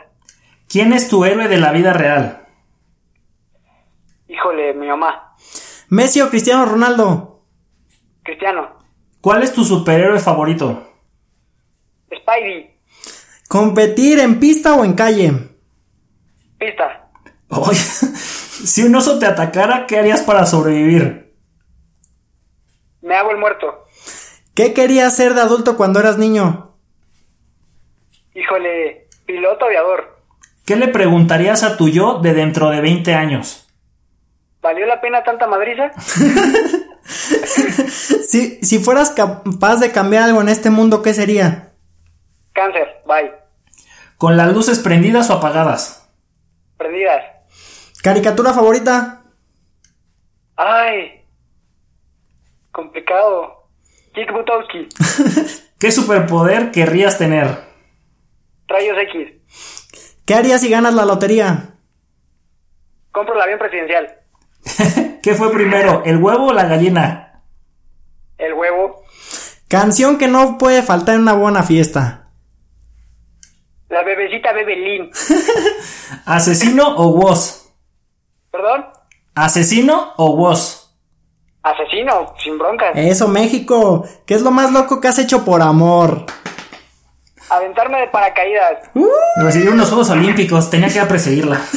¿Quién 0.68 0.92
es 0.92 1.08
tu 1.08 1.24
héroe 1.24 1.48
de 1.48 1.58
la 1.58 1.72
vida 1.72 1.94
real? 1.94 2.46
Híjole, 4.28 4.74
mi 4.74 4.88
mamá. 4.88 5.36
¿Messi 5.88 6.20
o 6.20 6.30
Cristiano 6.30 6.66
Ronaldo? 6.66 7.46
Cristiano. 8.24 8.78
¿Cuál 9.22 9.44
es 9.44 9.54
tu 9.54 9.64
superhéroe 9.64 10.20
favorito? 10.20 10.92
Spidey. 12.14 12.78
¿Competir 13.48 14.20
en 14.20 14.40
pista 14.40 14.76
o 14.76 14.84
en 14.84 14.94
calle? 14.94 15.32
Pista. 16.60 17.10
Oye, 17.48 17.76
si 17.80 18.84
un 18.84 18.96
oso 18.96 19.18
te 19.18 19.26
atacara, 19.26 19.88
¿qué 19.88 19.98
harías 19.98 20.22
para 20.24 20.46
sobrevivir? 20.46 21.36
Me 23.02 23.16
hago 23.16 23.32
el 23.32 23.38
muerto. 23.38 23.86
¿Qué 24.54 24.74
querías 24.74 25.16
ser 25.16 25.36
de 25.36 25.42
adulto 25.42 25.78
cuando 25.78 26.02
eras 26.02 26.18
niño? 26.18 26.69
Híjole, 28.40 29.10
piloto 29.26 29.66
aviador. 29.66 30.18
¿Qué 30.66 30.78
le 30.78 30.88
preguntarías 30.88 31.64
a 31.64 31.76
tu 31.76 31.90
yo 31.90 32.20
de 32.20 32.34
dentro 32.34 32.70
de 32.70 32.80
20 32.80 33.14
años? 33.14 33.68
¿Valió 34.62 34.86
la 34.86 35.02
pena 35.02 35.24
tanta 35.24 35.48
madriza? 35.48 35.92
Si, 37.10 38.60
si 38.62 38.78
fueras 38.78 39.10
capaz 39.10 39.78
de 39.78 39.92
cambiar 39.92 40.26
algo 40.26 40.42
en 40.42 40.50
este 40.50 40.70
mundo, 40.70 41.02
¿qué 41.02 41.16
sería? 41.16 41.74
Cáncer. 42.54 43.02
Bye. 43.08 43.32
¿Con 44.18 44.38
las 44.38 44.54
luces 44.54 44.78
prendidas 44.78 45.32
o 45.32 45.34
apagadas? 45.34 46.08
Prendidas. 46.78 47.24
¿Caricatura 48.04 48.54
favorita? 48.54 49.24
Ay. 50.56 51.26
Complicado. 52.72 53.66
Kick 54.14 54.32
Butowski. 54.32 54.88
¿Qué 55.80 55.92
superpoder 55.92 56.70
querrías 56.70 57.18
tener? 57.18 57.69
Rayos 58.70 58.98
X. 59.00 60.14
¿Qué 60.26 60.36
harías 60.36 60.62
si 60.62 60.70
ganas 60.70 60.94
la 60.94 61.06
lotería? 61.06 61.74
Compro 63.12 63.36
el 63.36 63.42
avión 63.42 63.60
presidencial. 63.60 64.20
¿Qué 65.24 65.34
fue 65.34 65.52
primero, 65.52 66.04
el 66.06 66.18
huevo 66.18 66.48
o 66.48 66.54
la 66.54 66.66
gallina? 66.66 67.42
El 68.38 68.54
huevo. 68.54 69.04
Canción 69.68 70.18
que 70.18 70.28
no 70.28 70.58
puede 70.58 70.82
faltar 70.84 71.16
en 71.16 71.22
una 71.22 71.34
buena 71.34 71.64
fiesta. 71.64 72.30
La 73.90 74.04
bebecita 74.04 74.54
Bebelín. 74.54 75.10
¿Asesino 76.26 76.96
o 76.96 77.08
woz? 77.10 77.74
¿Perdón? 78.52 78.86
¿Asesino 79.34 80.14
o 80.18 80.36
woz? 80.36 80.96
Asesino, 81.64 82.36
sin 82.42 82.58
broncas. 82.58 82.92
Eso, 82.96 83.28
México. 83.28 84.06
¿Qué 84.26 84.36
es 84.36 84.42
lo 84.42 84.52
más 84.52 84.72
loco 84.72 85.02
que 85.02 85.08
has 85.08 85.20
hecho 85.20 85.44
por 85.44 85.62
amor? 85.62 86.26
Aventarme 87.50 88.00
de 88.02 88.08
paracaídas. 88.08 88.90
Recibir 89.38 89.70
unos 89.70 89.90
Juegos 89.90 90.10
Olímpicos, 90.10 90.70
tenía 90.70 90.88
que 90.88 90.96
ir 90.96 91.02
a 91.02 91.08
perseguirla. 91.08 91.62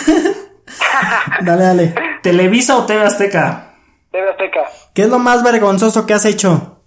Dale, 1.43 1.63
dale. 1.65 1.95
¿Televisa 2.23 2.77
o 2.79 2.87
TV 2.87 3.03
Azteca? 3.03 3.75
TV 4.11 4.31
Azteca. 4.31 4.61
¿Qué 4.95 5.03
es 5.03 5.09
lo 5.09 5.19
más 5.19 5.43
vergonzoso 5.43 6.07
que 6.07 6.15
has 6.15 6.25
hecho? 6.25 6.83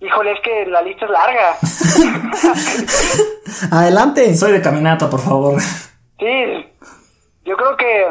Híjole, 0.00 0.32
es 0.32 0.40
que 0.42 0.66
la 0.66 0.82
lista 0.82 1.06
es 1.06 1.10
larga. 1.10 1.56
Adelante. 3.78 4.36
Soy 4.36 4.52
de 4.52 4.62
caminata, 4.62 5.08
por 5.10 5.20
favor. 5.20 5.60
Sí, 6.18 6.72
yo 7.44 7.56
creo 7.56 7.76
que 7.76 8.06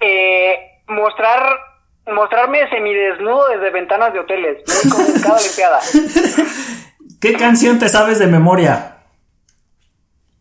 eh, 0.00 0.82
mostrar 0.88 1.42
mostrarme 2.14 2.68
semidesnudo 2.70 3.48
desde 3.48 3.70
ventanas 3.70 4.12
de 4.12 4.20
hoteles, 4.20 4.62
muy 4.84 5.20
cada 5.20 5.36
olimpiada. 5.36 5.80
¿Qué 7.20 7.32
canción 7.34 7.78
te 7.78 7.88
sabes 7.88 8.18
de 8.18 8.26
memoria? 8.26 8.98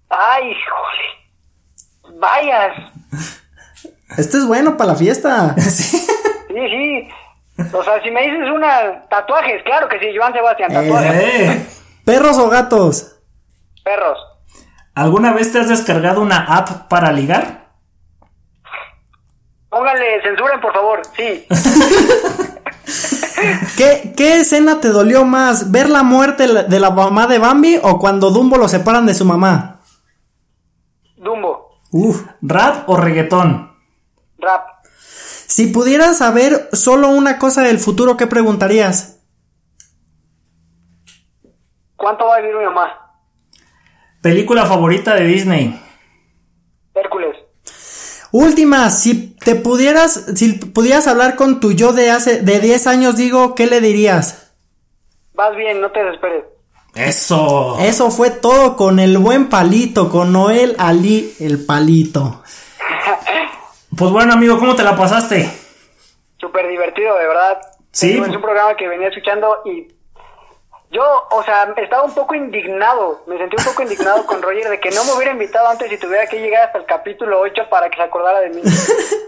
Ay, 0.10 0.52
híjole. 0.52 2.20
Vayas. 2.20 2.92
Este 4.18 4.38
es 4.38 4.48
bueno 4.48 4.78
para 4.78 4.92
la 4.92 4.96
fiesta. 4.98 5.56
Sí, 6.48 6.64
sí. 6.70 7.10
O 7.72 7.84
sea, 7.84 8.02
si 8.02 8.10
me 8.10 8.24
dices 8.24 8.50
una 8.52 9.06
tatuajes, 9.10 9.62
claro 9.64 9.88
que 9.88 10.00
sí, 10.00 10.08
Joan 10.18 10.34
Sebastián, 10.34 10.74
tatuajes. 10.74 11.14
Eh. 11.14 11.68
¿Perros 12.04 12.40
o 12.40 12.50
gatos? 12.50 13.20
Perros. 13.84 14.18
¿Alguna 14.96 15.34
vez 15.34 15.52
te 15.52 15.60
has 15.60 15.70
descargado 15.70 16.20
una 16.20 16.46
app 16.46 16.88
para 16.90 17.12
ligar? 17.12 17.67
Póngale, 19.70 20.22
censuren, 20.24 20.62
por 20.62 20.74
favor. 20.74 21.02
Sí. 21.16 21.46
¿Qué, 23.78 24.14
¿Qué 24.16 24.40
escena 24.40 24.80
te 24.80 24.90
dolió 24.90 25.26
más? 25.26 25.72
¿Ver 25.72 25.90
la 25.90 26.04
muerte 26.04 26.48
de 26.48 26.80
la 26.80 26.90
mamá 26.90 27.28
de 27.28 27.38
Bambi 27.38 27.80
o 27.82 28.00
cuando 28.00 28.32
Dumbo 28.32 28.58
lo 28.58 28.68
separan 28.68 29.06
de 29.06 29.14
su 29.14 29.26
mamá? 29.26 29.82
Dumbo. 31.18 31.82
Uf. 31.92 32.26
¿Rap 32.42 32.90
o 32.90 32.98
reggaetón? 32.98 33.76
Rap. 34.40 34.68
Si 34.88 35.68
pudieras 35.68 36.18
saber 36.18 36.70
solo 36.74 37.10
una 37.10 37.40
cosa 37.40 37.62
del 37.62 37.80
futuro, 37.80 38.18
¿qué 38.18 38.28
preguntarías? 38.28 39.20
¿Cuánto 41.96 42.26
va 42.26 42.36
a 42.36 42.42
vivir 42.42 42.56
mi 42.56 42.66
mamá? 42.66 43.14
¿Película 44.22 44.66
favorita 44.66 45.16
de 45.16 45.26
Disney? 45.26 45.82
Última, 48.32 48.90
si 48.90 49.36
te 49.36 49.56
pudieras, 49.56 50.26
si 50.36 50.54
pudieras 50.54 51.08
hablar 51.08 51.36
con 51.36 51.60
tu 51.60 51.72
yo 51.72 51.94
de 51.94 52.12
hace, 52.12 52.42
de 52.42 52.60
10 52.60 52.88
años, 52.88 53.16
digo, 53.16 53.56
¿qué 53.56 53.68
le 53.68 53.82
dirías? 53.82 54.54
Vas 55.34 55.56
bien, 55.56 55.80
no 55.80 55.92
te 55.92 56.04
desesperes. 56.04 56.44
Eso. 56.96 57.78
Eso 57.80 58.10
fue 58.10 58.32
todo 58.32 58.76
con 58.76 59.00
el 59.00 59.18
buen 59.18 59.50
palito, 59.50 60.10
con 60.10 60.34
Noel 60.34 60.76
Ali 60.78 61.34
el 61.40 61.66
palito. 61.66 62.44
Pues 63.98 64.12
bueno, 64.12 64.34
amigo, 64.34 64.60
¿cómo 64.60 64.76
te 64.76 64.84
la 64.84 64.96
pasaste? 64.96 65.50
Súper 66.40 66.68
divertido, 66.68 67.18
de 67.18 67.26
verdad. 67.26 67.58
Sí. 67.90 68.12
Es 68.12 68.36
un 68.36 68.42
programa 68.42 68.76
que 68.76 68.88
venía 68.88 69.08
escuchando 69.08 69.58
y 69.66 69.88
yo, 70.90 71.04
o 71.32 71.44
sea, 71.44 71.74
estaba 71.76 72.04
un 72.04 72.14
poco 72.14 72.34
indignado, 72.34 73.22
me 73.28 73.38
sentí 73.38 73.58
un 73.58 73.66
poco 73.66 73.82
indignado 73.82 74.26
con 74.26 74.42
Roger 74.42 74.70
de 74.70 74.80
que 74.80 74.90
no 74.92 75.04
me 75.04 75.14
hubiera 75.14 75.34
invitado 75.34 75.68
antes 75.68 75.92
y 75.92 75.98
tuviera 75.98 76.28
que 76.28 76.40
llegar 76.40 76.68
hasta 76.68 76.78
el 76.78 76.86
capítulo 76.86 77.42
8 77.42 77.64
para 77.70 77.90
que 77.90 77.98
se 77.98 78.04
acordara 78.04 78.40
de 78.40 78.50
mí. 78.50 78.62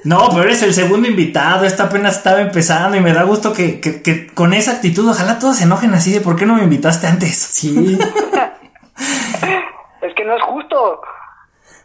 No, 0.06 0.30
pero 0.30 0.44
eres 0.44 0.64
el 0.64 0.74
segundo 0.74 1.10
invitado, 1.10 1.66
esta 1.66 1.84
apenas 1.84 2.16
estaba 2.16 2.40
empezando 2.40 2.96
y 2.96 3.02
me 3.02 3.12
da 3.12 3.24
gusto 3.24 3.52
que, 3.52 3.82
que, 3.82 4.02
que 4.02 4.28
con 4.28 4.54
esa 4.54 4.72
actitud, 4.72 5.10
ojalá 5.10 5.40
todos 5.40 5.58
se 5.58 5.66
enojen 5.66 5.94
así 5.94 6.14
de 6.14 6.22
por 6.22 6.38
qué 6.38 6.46
no 6.46 6.56
me 6.56 6.64
invitaste 6.64 7.06
antes. 7.06 7.36
Sí. 7.36 8.00
es 10.02 10.16
que 10.16 10.24
no 10.24 10.38
es 10.38 10.44
justo. 10.44 11.02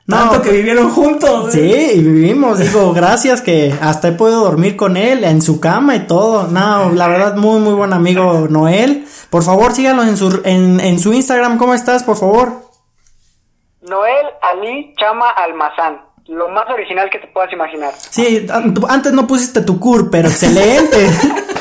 No, 0.06 0.18
Tanto 0.18 0.42
que 0.42 0.50
vivieron 0.50 0.90
juntos. 0.90 1.52
Sí, 1.52 1.92
y 1.94 2.02
vivimos, 2.02 2.58
digo, 2.58 2.92
gracias 2.94 3.40
que 3.40 3.74
hasta 3.80 4.08
he 4.08 4.12
podido 4.12 4.44
dormir 4.44 4.76
con 4.76 4.98
él 4.98 5.24
en 5.24 5.40
su 5.40 5.60
cama 5.60 5.96
y 5.96 6.00
todo. 6.00 6.48
No, 6.48 6.90
la 6.90 7.08
verdad, 7.08 7.36
muy, 7.36 7.60
muy 7.60 7.72
buen 7.74 7.92
amigo 7.92 8.46
Noel. 8.50 9.06
Por 9.30 9.42
favor, 9.42 9.72
síganlo 9.72 10.02
en 10.02 10.16
su, 10.16 10.42
en, 10.44 10.78
en 10.80 10.98
su 10.98 11.12
Instagram. 11.12 11.56
¿Cómo 11.56 11.72
estás, 11.72 12.02
por 12.02 12.16
favor? 12.16 12.64
Noel 13.80 14.26
Ali 14.42 14.94
Chama 14.98 15.30
Almazán. 15.30 16.00
Lo 16.26 16.48
más 16.48 16.68
original 16.70 17.08
que 17.10 17.18
te 17.18 17.26
puedas 17.28 17.52
imaginar. 17.52 17.92
Sí, 17.96 18.46
antes 18.88 19.12
no 19.12 19.26
pusiste 19.26 19.60
tu 19.60 19.78
cur, 19.78 20.10
pero 20.10 20.28
excelente. 20.28 21.10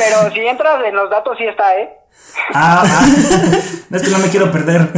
Pero 0.00 0.32
si 0.32 0.40
entras 0.40 0.82
en 0.86 0.96
los 0.96 1.10
datos, 1.10 1.36
sí 1.36 1.44
está, 1.44 1.78
¿eh? 1.78 1.90
Ah, 2.54 2.82
ah. 2.86 3.06
es 3.90 4.02
que 4.02 4.08
no 4.08 4.18
me 4.18 4.28
quiero 4.30 4.50
perder. 4.50 4.88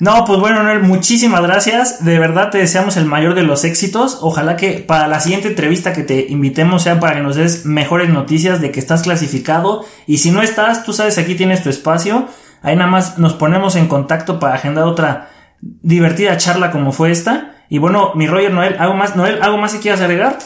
No, 0.00 0.24
pues 0.24 0.38
bueno, 0.38 0.62
Noel, 0.62 0.80
muchísimas 0.80 1.42
gracias. 1.42 2.04
De 2.04 2.18
verdad 2.18 2.50
te 2.50 2.58
deseamos 2.58 2.96
el 2.96 3.04
mayor 3.06 3.34
de 3.34 3.42
los 3.42 3.64
éxitos. 3.64 4.20
Ojalá 4.22 4.56
que 4.56 4.74
para 4.74 5.08
la 5.08 5.18
siguiente 5.18 5.48
entrevista 5.48 5.92
que 5.92 6.04
te 6.04 6.26
invitemos 6.28 6.84
sea 6.84 7.00
para 7.00 7.14
que 7.14 7.20
nos 7.20 7.34
des 7.34 7.66
mejores 7.66 8.08
noticias 8.08 8.60
de 8.60 8.70
que 8.70 8.78
estás 8.78 9.02
clasificado. 9.02 9.84
Y 10.06 10.18
si 10.18 10.30
no 10.30 10.40
estás, 10.40 10.84
tú 10.84 10.92
sabes, 10.92 11.18
aquí 11.18 11.34
tienes 11.34 11.64
tu 11.64 11.68
espacio. 11.68 12.28
Ahí 12.62 12.76
nada 12.76 12.90
más 12.90 13.18
nos 13.18 13.34
ponemos 13.34 13.74
en 13.74 13.88
contacto 13.88 14.38
para 14.38 14.54
agendar 14.54 14.84
otra 14.84 15.30
divertida 15.60 16.36
charla 16.36 16.70
como 16.70 16.92
fue 16.92 17.10
esta. 17.10 17.56
Y 17.68 17.78
bueno, 17.78 18.12
mi 18.14 18.28
Roger 18.28 18.52
Noel, 18.52 18.76
¿algo 18.78 18.94
más? 18.94 19.16
Noel, 19.16 19.42
¿algo 19.42 19.58
más 19.58 19.74
que 19.74 19.80
quieras 19.80 20.00
agregar? 20.00 20.38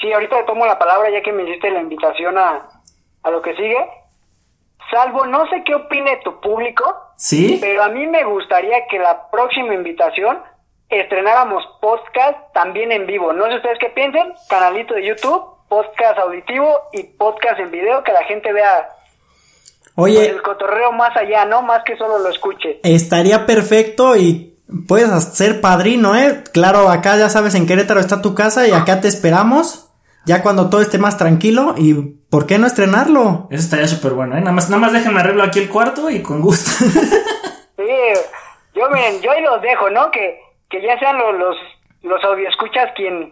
Sí, 0.00 0.12
ahorita 0.12 0.44
tomo 0.44 0.66
la 0.66 0.78
palabra 0.78 1.08
ya 1.10 1.22
que 1.22 1.32
me 1.32 1.44
hiciste 1.44 1.70
la 1.70 1.80
invitación 1.80 2.36
a, 2.36 2.68
a 3.22 3.30
lo 3.30 3.40
que 3.40 3.54
sigue. 3.54 3.78
Salvo, 4.90 5.24
no 5.26 5.48
sé 5.48 5.62
qué 5.64 5.74
opine 5.74 6.20
tu 6.22 6.40
público, 6.40 6.84
¿Sí? 7.16 7.58
pero 7.60 7.82
a 7.82 7.88
mí 7.88 8.06
me 8.06 8.24
gustaría 8.24 8.86
que 8.90 8.98
la 8.98 9.30
próxima 9.30 9.74
invitación 9.74 10.38
estrenáramos 10.88 11.64
podcast 11.80 12.36
también 12.52 12.92
en 12.92 13.06
vivo. 13.06 13.32
No 13.32 13.46
sé 13.46 13.56
ustedes 13.56 13.78
qué 13.80 13.88
piensen, 13.88 14.34
canalito 14.48 14.94
de 14.94 15.06
YouTube, 15.06 15.42
podcast 15.68 16.18
auditivo 16.18 16.68
y 16.92 17.02
podcast 17.04 17.58
en 17.58 17.70
video, 17.70 18.02
que 18.04 18.12
la 18.12 18.24
gente 18.24 18.52
vea 18.52 18.88
pues, 19.94 20.14
Oye, 20.14 20.28
el 20.28 20.42
cotorreo 20.42 20.92
más 20.92 21.16
allá, 21.16 21.44
¿no? 21.44 21.62
Más 21.62 21.82
que 21.84 21.96
solo 21.96 22.18
lo 22.18 22.28
escuche. 22.28 22.80
estaría 22.82 23.46
perfecto 23.46 24.14
y 24.14 24.54
puedes 24.86 25.10
ser 25.34 25.60
padrino, 25.60 26.14
¿eh? 26.14 26.44
Claro, 26.52 26.88
acá 26.90 27.16
ya 27.16 27.28
sabes, 27.30 27.54
en 27.54 27.66
Querétaro 27.66 28.00
está 28.00 28.20
tu 28.20 28.34
casa 28.34 28.68
y 28.68 28.72
acá 28.72 29.00
te 29.00 29.08
esperamos. 29.08 29.85
Ya 30.26 30.42
cuando 30.42 30.68
todo 30.68 30.80
esté 30.80 30.98
más 30.98 31.16
tranquilo 31.16 31.74
y 31.78 31.94
¿por 31.94 32.46
qué 32.46 32.58
no 32.58 32.66
estrenarlo? 32.66 33.46
Eso 33.50 33.62
estaría 33.62 33.86
súper 33.86 34.12
bueno, 34.12 34.36
¿eh? 34.36 34.40
Nada 34.40 34.52
más, 34.52 34.68
nada 34.68 34.80
más 34.80 34.92
déjenme 34.92 35.20
arreglo 35.20 35.44
aquí 35.44 35.60
el 35.60 35.70
cuarto 35.70 36.10
y 36.10 36.20
con 36.22 36.40
gusto. 36.40 36.70
Sí, 37.76 37.92
yo 38.74 38.88
miren, 38.90 39.20
yo 39.20 39.30
ahí 39.30 39.42
los 39.42 39.60
dejo, 39.62 39.90
¿no? 39.90 40.10
Que, 40.10 40.40
que 40.68 40.82
ya 40.82 40.98
sean 40.98 41.18
los, 41.18 41.38
los, 41.38 41.56
los 42.02 42.24
audioescuchas 42.24 42.90
quien, 42.96 43.30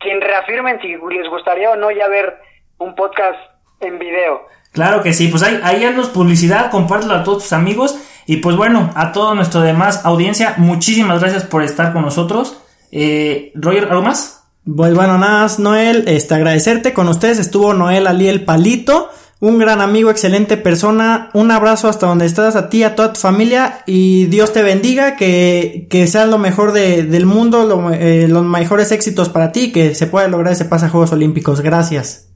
quien 0.00 0.20
reafirmen 0.20 0.80
si 0.80 0.88
les 0.88 1.28
gustaría 1.28 1.70
o 1.70 1.76
no 1.76 1.90
ya 1.90 2.08
ver 2.08 2.34
un 2.78 2.94
podcast 2.96 3.38
en 3.80 3.98
video. 3.98 4.46
Claro 4.72 5.02
que 5.02 5.12
sí, 5.12 5.28
pues 5.28 5.42
ahí, 5.42 5.60
ahí 5.62 5.84
haznos 5.84 6.08
publicidad, 6.08 6.70
compártelo 6.70 7.14
a 7.14 7.22
todos 7.22 7.44
tus 7.44 7.52
amigos 7.52 7.96
y 8.26 8.38
pues 8.38 8.56
bueno, 8.56 8.90
a 8.96 9.12
todo 9.12 9.34
nuestro 9.34 9.60
demás 9.60 10.04
audiencia, 10.04 10.54
muchísimas 10.56 11.20
gracias 11.20 11.44
por 11.44 11.62
estar 11.62 11.92
con 11.92 12.02
nosotros. 12.02 12.60
Eh, 12.90 13.52
Roger, 13.54 13.84
¿algo 13.84 14.02
más? 14.02 14.43
Pues 14.64 14.94
bueno, 14.94 15.18
nada 15.18 15.42
más, 15.42 15.58
Noel, 15.58 16.04
este, 16.06 16.34
agradecerte. 16.34 16.94
Con 16.94 17.08
ustedes 17.08 17.38
estuvo 17.38 17.74
Noel 17.74 18.06
Ali 18.06 18.28
el 18.28 18.44
Palito, 18.46 19.10
un 19.40 19.58
gran 19.58 19.82
amigo, 19.82 20.10
excelente 20.10 20.56
persona. 20.56 21.28
Un 21.34 21.50
abrazo 21.50 21.88
hasta 21.88 22.06
donde 22.06 22.24
estás, 22.24 22.56
a 22.56 22.70
ti, 22.70 22.82
a 22.82 22.94
toda 22.94 23.12
tu 23.12 23.20
familia. 23.20 23.80
Y 23.86 24.24
Dios 24.26 24.54
te 24.54 24.62
bendiga, 24.62 25.16
que, 25.16 25.86
que 25.90 26.06
sea 26.06 26.24
lo 26.24 26.38
mejor 26.38 26.72
de- 26.72 27.02
del 27.02 27.26
mundo, 27.26 27.64
lo- 27.64 27.90
eh, 27.92 28.26
los 28.26 28.42
mejores 28.42 28.90
éxitos 28.90 29.28
para 29.28 29.52
ti, 29.52 29.70
que 29.70 29.94
se 29.94 30.06
pueda 30.06 30.28
lograr 30.28 30.54
ese 30.54 30.64
pase 30.64 30.86
a 30.86 30.88
Juegos 30.88 31.12
Olímpicos. 31.12 31.60
Gracias. 31.60 32.30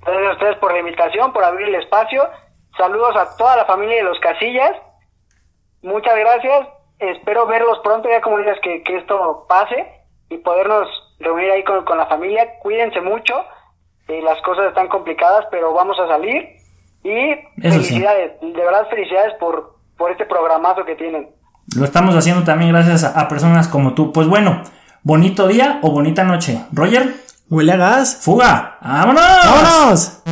Gracias 0.00 0.28
a 0.30 0.32
ustedes 0.32 0.56
por 0.56 0.72
la 0.72 0.78
invitación, 0.78 1.32
por 1.34 1.44
abrir 1.44 1.68
el 1.68 1.74
espacio. 1.74 2.22
Saludos 2.78 3.14
a 3.14 3.36
toda 3.36 3.56
la 3.56 3.66
familia 3.66 3.96
de 3.96 4.04
los 4.04 4.18
Casillas. 4.20 4.72
Muchas 5.82 6.14
gracias. 6.16 6.68
Espero 6.98 7.46
verlos 7.46 7.78
pronto, 7.84 8.08
ya 8.08 8.22
como 8.22 8.38
dices, 8.38 8.56
que, 8.62 8.82
que 8.84 8.96
esto 8.96 9.44
pase 9.48 9.76
y 10.30 10.38
podernos 10.38 10.88
reunir 11.18 11.50
ahí 11.50 11.64
con, 11.64 11.84
con 11.84 11.98
la 11.98 12.06
familia. 12.06 12.46
Cuídense 12.62 13.00
mucho. 13.00 13.34
eh, 14.08 14.20
las 14.22 14.40
cosas 14.42 14.66
están 14.68 14.88
complicadas, 14.88 15.46
pero 15.50 15.72
vamos 15.74 15.96
a 15.98 16.06
salir. 16.08 16.44
Y 17.02 17.30
Eso 17.30 17.82
sí. 17.82 17.88
felicidades, 17.88 18.32
de 18.40 18.52
verdad 18.64 18.88
felicidades 18.88 19.34
por, 19.40 19.76
por 19.96 20.10
este 20.10 20.24
programazo 20.26 20.84
que 20.84 20.94
tienen. 20.96 21.28
Lo 21.76 21.84
estamos 21.84 22.14
haciendo 22.16 22.44
también 22.44 22.72
gracias 22.72 23.04
a, 23.04 23.20
a 23.20 23.28
personas 23.28 23.68
como 23.68 23.94
tú. 23.94 24.12
Pues 24.12 24.28
bueno, 24.28 24.62
bonito 25.02 25.46
día 25.48 25.78
o 25.82 25.90
bonita 25.90 26.24
noche. 26.24 26.58
Roger, 26.72 27.14
Huele 27.50 27.72
a 27.72 27.76
gas. 27.76 28.20
fuga, 28.24 28.78
vámonos. 28.82 29.22
¡Vámonos! 29.44 30.22